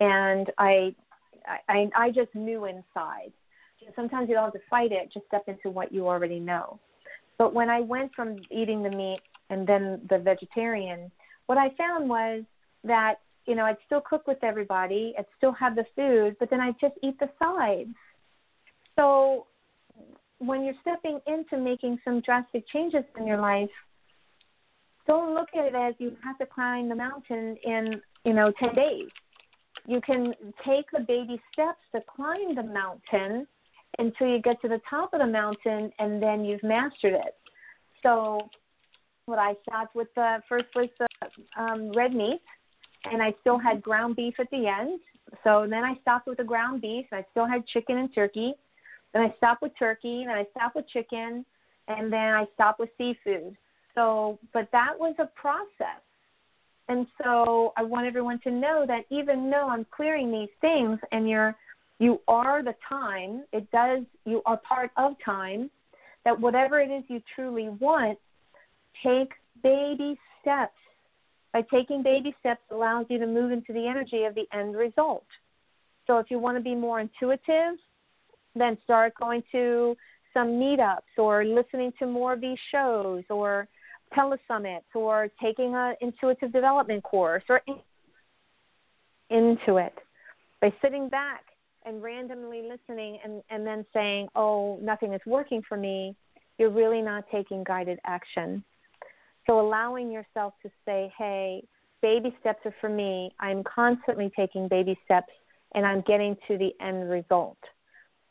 [0.00, 0.94] and I,
[1.68, 3.32] I, I just knew inside.
[3.94, 6.80] Sometimes you don't have to fight it; just step into what you already know.
[7.38, 11.10] But when I went from eating the meat and then the vegetarian,
[11.46, 12.42] what I found was
[12.84, 13.16] that
[13.46, 16.78] you know I'd still cook with everybody, I'd still have the food, but then I'd
[16.80, 17.94] just eat the sides.
[18.96, 19.46] So
[20.38, 23.70] when you're stepping into making some drastic changes in your life,
[25.06, 28.74] don't look at it as you have to climb the mountain in you know 10
[28.74, 29.08] days.
[29.86, 30.32] You can
[30.66, 33.46] take the baby steps to climb the mountain
[33.98, 37.34] until you get to the top of the mountain, and then you've mastered it.
[38.02, 38.48] So,
[39.26, 42.40] what I stopped with the first was the um, red meat,
[43.10, 45.00] and I still had ground beef at the end.
[45.42, 48.54] So then I stopped with the ground beef, and I still had chicken and turkey.
[49.12, 51.44] Then I stopped with turkey, then I stopped with chicken,
[51.88, 53.56] and then I stopped with seafood.
[53.94, 56.02] So, but that was a process.
[56.88, 61.28] And so I want everyone to know that even though I'm clearing these things and
[61.28, 61.54] you're
[62.00, 65.70] you are the time, it does you are part of time,
[66.24, 68.18] that whatever it is you truly want,
[69.02, 69.30] take
[69.62, 70.74] baby steps
[71.54, 75.24] by taking baby steps allows you to move into the energy of the end result.
[76.06, 77.78] So if you want to be more intuitive,
[78.56, 79.96] then start going to
[80.34, 83.68] some meetups or listening to more of these shows or
[84.16, 87.62] telesummits or taking an intuitive development course or
[89.30, 89.94] into it
[90.60, 91.44] by sitting back
[91.86, 96.16] and randomly listening and, and then saying, oh, nothing is working for me,
[96.58, 98.64] you're really not taking guided action.
[99.46, 101.62] So allowing yourself to say, hey,
[102.02, 103.30] baby steps are for me.
[103.40, 105.32] I'm constantly taking baby steps
[105.74, 107.58] and I'm getting to the end result.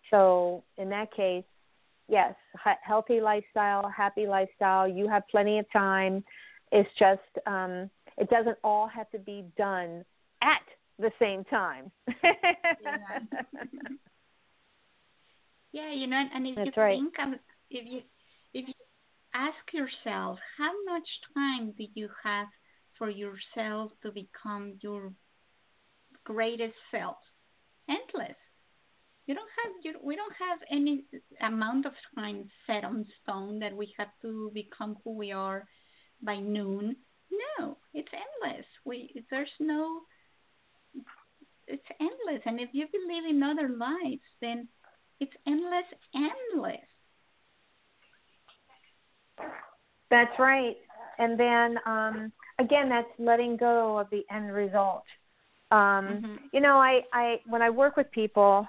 [0.09, 1.43] So in that case,
[2.07, 2.35] yes,
[2.83, 4.87] healthy lifestyle, happy lifestyle.
[4.87, 6.23] You have plenty of time.
[6.71, 10.03] It's just um, it doesn't all have to be done
[10.41, 10.61] at
[10.99, 11.91] the same time.
[12.23, 13.19] yeah.
[15.71, 16.99] yeah, you know, and if That's you right.
[16.99, 17.35] think um,
[17.69, 18.01] if you
[18.53, 18.73] if you
[19.33, 22.47] ask yourself how much time do you have
[22.97, 25.13] for yourself to become your
[26.23, 27.17] greatest self?
[27.89, 28.37] Endless.
[29.25, 31.05] You don't have you, we don't have any
[31.41, 35.65] amount of time set on stone that we have to become who we are
[36.21, 36.95] by noon.
[37.31, 38.65] No, it's endless.
[38.85, 40.01] We there's no
[41.67, 42.43] it's endless.
[42.45, 44.67] And if you believe in other lives, then
[45.19, 46.87] it's endless, endless.
[50.09, 50.75] That's right.
[51.19, 55.03] And then um, again, that's letting go of the end result.
[55.71, 56.35] Um, mm-hmm.
[56.51, 58.67] You know, I, I when I work with people,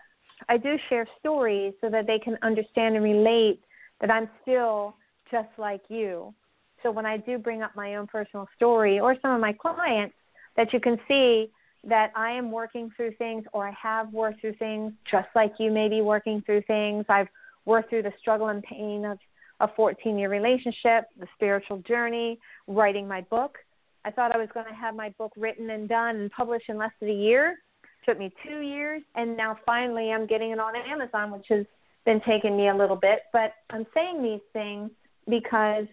[0.49, 3.61] I do share stories so that they can understand and relate
[4.01, 4.95] that I'm still
[5.31, 6.35] just like you.
[6.83, 10.15] So when I do bring up my own personal story or some of my clients,
[10.57, 11.51] that you can see
[11.87, 15.71] that I am working through things or I have worked through things just like you
[15.71, 17.05] may be working through things.
[17.09, 17.29] I've
[17.65, 19.19] worked through the struggle and pain of
[19.61, 23.59] a 14 year relationship, the spiritual journey, writing my book.
[24.05, 26.77] I thought I was going to have my book written and done and published in
[26.77, 27.59] less than a year.
[27.83, 31.65] It took me two years, and now finally I'm getting it on Amazon, which has
[32.05, 33.21] been taking me a little bit.
[33.33, 34.91] But I'm saying these things
[35.29, 35.87] because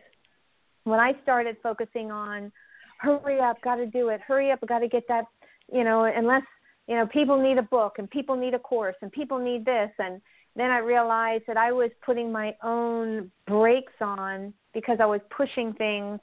[0.84, 2.52] when I started focusing on
[3.00, 5.26] hurry up, got to do it, hurry up, got to get that,
[5.72, 6.44] you know, unless
[6.88, 9.90] you know, people need a book and people need a course and people need this
[10.00, 10.22] and
[10.56, 15.74] then I realized that I was putting my own brakes on because I was pushing
[15.74, 16.20] things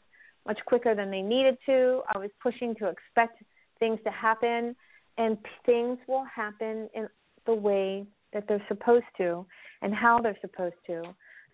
[0.46, 2.02] much quicker than they needed to.
[2.14, 3.42] I was pushing to expect
[3.78, 4.74] things to happen,
[5.16, 7.08] and things will happen in
[7.46, 9.46] the way that they're supposed to
[9.82, 11.02] and how they're supposed to.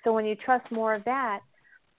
[0.03, 1.41] So when you trust more of that,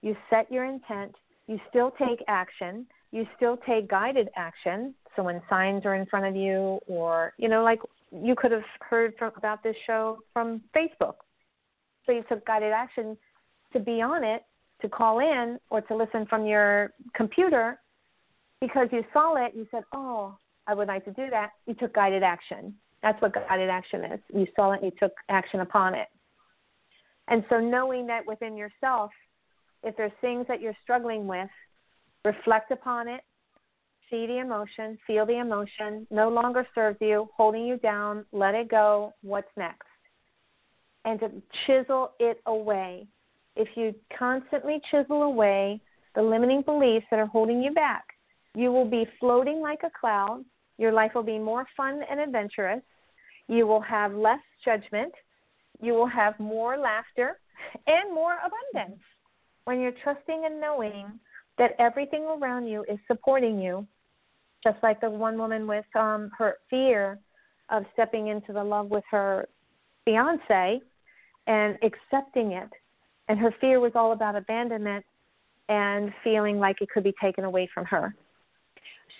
[0.02, 1.16] you set your intent,
[1.48, 4.94] you still take action, you still take guided action.
[5.16, 7.80] So when signs are in front of you, or, you know, like
[8.24, 11.16] you could have heard from, about this show from Facebook.
[12.06, 13.18] So you took guided action
[13.74, 14.44] to be on it,
[14.82, 17.80] to call in, or to listen from your computer
[18.62, 19.54] because you saw it.
[19.56, 20.38] You said, "Oh,
[20.68, 22.76] I would like to do that." You took guided action.
[23.02, 24.20] That's what guided action is.
[24.34, 26.08] You saw it, you took action upon it.
[27.28, 29.12] And so, knowing that within yourself,
[29.84, 31.50] if there's things that you're struggling with,
[32.24, 33.22] reflect upon it,
[34.10, 38.70] see the emotion, feel the emotion, no longer serves you, holding you down, let it
[38.70, 39.88] go, what's next?
[41.04, 41.32] And to
[41.66, 43.08] chisel it away.
[43.56, 45.82] If you constantly chisel away
[46.16, 48.04] the limiting beliefs that are holding you back,
[48.56, 50.44] you will be floating like a cloud.
[50.78, 52.82] Your life will be more fun and adventurous.
[53.48, 55.14] You will have less judgment.
[55.82, 57.40] You will have more laughter
[57.88, 59.02] and more abundance.
[59.66, 61.20] When you're trusting and knowing
[61.58, 63.88] that everything around you is supporting you,
[64.66, 67.20] just like the one woman with um, her fear
[67.70, 69.48] of stepping into the love with her
[70.04, 70.82] fiance
[71.48, 72.70] and accepting it.
[73.28, 75.06] And her fear was all about abandonment
[75.70, 78.16] and feeling like it could be taken away from her.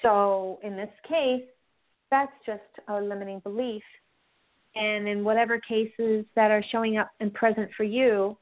[0.02, 1.44] So in this case,
[2.12, 3.84] that's just a limiting belief.
[4.76, 8.38] And in whatever cases that are showing up and present for you,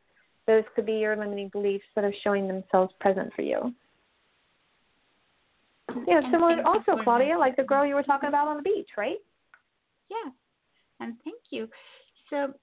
[0.47, 3.73] those could be your limiting beliefs that are showing themselves present for you.
[6.07, 9.17] Yeah, similar also, Claudia, like the girl you were talking about on the beach, right?
[10.09, 10.31] Yeah,
[10.99, 11.67] and thank you.
[12.29, 12.53] So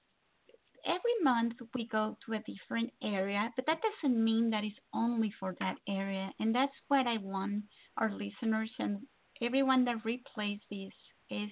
[0.86, 5.32] every month we go to a different area, but that doesn't mean that it's only
[5.38, 6.30] for that area.
[6.40, 7.64] And that's what I want
[7.96, 8.98] our listeners and
[9.42, 10.92] everyone that replays this
[11.30, 11.50] is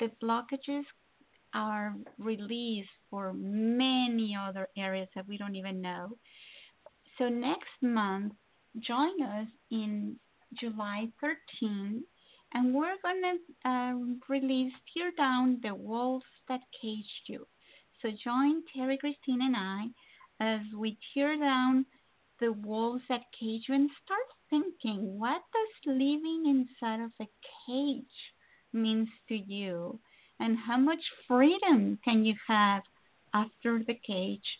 [0.00, 0.84] the blockages
[1.54, 6.16] are released for many other areas that we don't even know.
[7.18, 8.32] So next month,
[8.80, 10.16] join us in
[10.58, 12.02] July 13,
[12.54, 13.92] and we're going to uh,
[14.28, 17.46] release Tear Down the Walls That Caged You.
[18.00, 19.86] So join Terrie, Christine, and I
[20.40, 21.86] as we tear down
[22.40, 27.28] the walls that cage you and start thinking what does living inside of a
[27.66, 28.04] cage
[28.72, 29.98] means to you
[30.40, 32.82] and how much freedom can you have
[33.32, 34.58] after the cage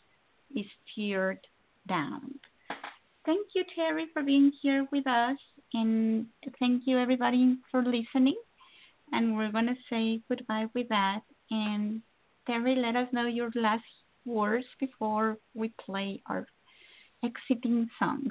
[0.55, 0.67] is
[0.97, 1.39] teared
[1.89, 2.39] down.
[3.27, 5.39] Thank you, Terrie, for being here with us.
[5.75, 6.27] And
[6.59, 8.37] thank you, everybody, for listening.
[9.13, 11.21] And we're going to say goodbye with that.
[11.51, 12.01] And
[12.49, 13.85] Terrie, let us know your last
[14.25, 16.47] words before we play our
[17.25, 18.31] exiting song.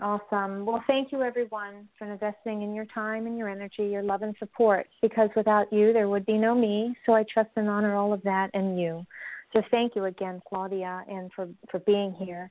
[0.00, 0.64] Awesome.
[0.64, 4.34] Well, thank you, everyone, for investing in your time and your energy, your love and
[4.38, 4.86] support.
[5.02, 6.96] Because without you, there would be no me.
[7.04, 9.04] So I trust and honor all of that and you.
[9.52, 12.50] So thank you again, Claudia, and for, for being here.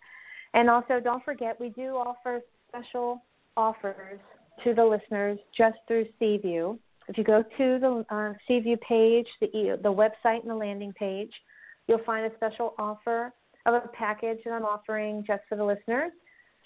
[0.53, 3.23] And also, don't forget, we do offer special
[3.57, 4.19] offers
[4.63, 6.79] to the listeners just through C View.
[7.07, 10.93] If you go to the uh, C View page, the, the website and the landing
[10.93, 11.31] page,
[11.87, 13.33] you'll find a special offer
[13.65, 16.11] of a package that I'm offering just for the listeners.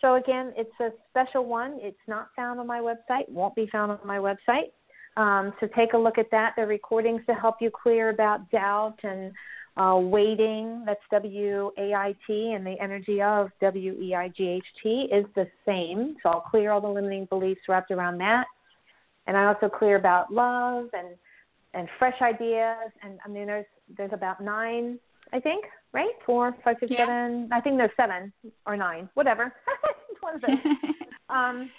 [0.02, 1.78] So again, it's a special one.
[1.82, 3.28] It's not found on my website.
[3.30, 4.72] Won't be found on my website.
[5.18, 6.54] Um, so take a look at that.
[6.58, 9.32] The recordings to help you clear about doubt and
[9.78, 14.48] uh, waiting, that's W A I T, and the energy of W E I G
[14.48, 16.16] H T is the same.
[16.24, 18.46] So I'll clear all the limiting beliefs wrapped around that.
[19.28, 21.16] And I also clear about love and
[21.74, 22.92] and fresh ideas.
[23.04, 23.66] And I mean, there's
[23.98, 24.98] there's about nine,
[25.34, 26.14] I think, right?
[26.26, 27.06] Four, five, six, yeah.
[27.06, 27.50] seven.
[27.52, 28.32] I think there's seven
[28.66, 29.54] or nine, whatever.
[30.22, 30.58] One of those.
[31.30, 31.70] um,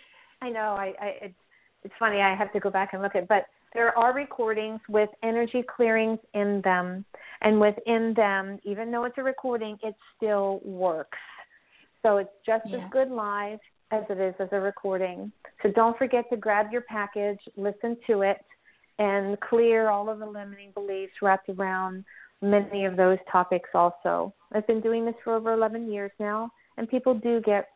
[0.42, 0.76] I know.
[0.78, 1.34] I, I it's
[1.82, 2.20] it's funny.
[2.20, 6.18] I have to go back and look at, but there are recordings with energy clearings
[6.34, 7.04] in them.
[7.46, 11.16] And within them, even though it's a recording, it still works.
[12.02, 12.78] So it's just yeah.
[12.78, 13.60] as good live
[13.92, 15.30] as it is as a recording.
[15.62, 18.44] So don't forget to grab your package, listen to it,
[18.98, 22.04] and clear all of the limiting beliefs wrapped around
[22.42, 24.34] many of those topics also.
[24.52, 27.68] I've been doing this for over 11 years now, and people do get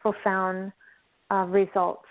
[0.00, 0.72] profound
[1.30, 2.08] uh, results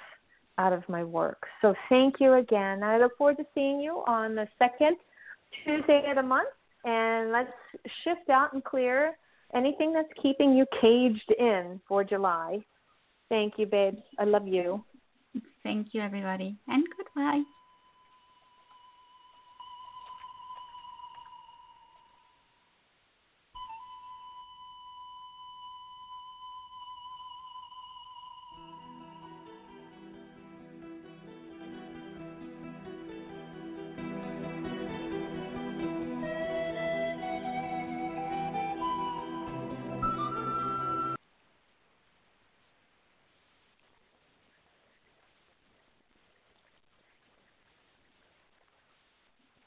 [0.57, 1.43] out of my work.
[1.61, 2.83] So thank you again.
[2.83, 4.95] I look forward to seeing you on the second
[5.65, 6.47] Tuesday of the month.
[6.83, 7.51] And let's
[8.03, 9.13] shift out and clear
[9.53, 12.59] anything that's keeping you caged in for July.
[13.29, 14.01] Thank you, babes.
[14.19, 14.83] I love you.
[15.63, 16.57] Thank you, everybody.
[16.67, 17.43] And goodbye.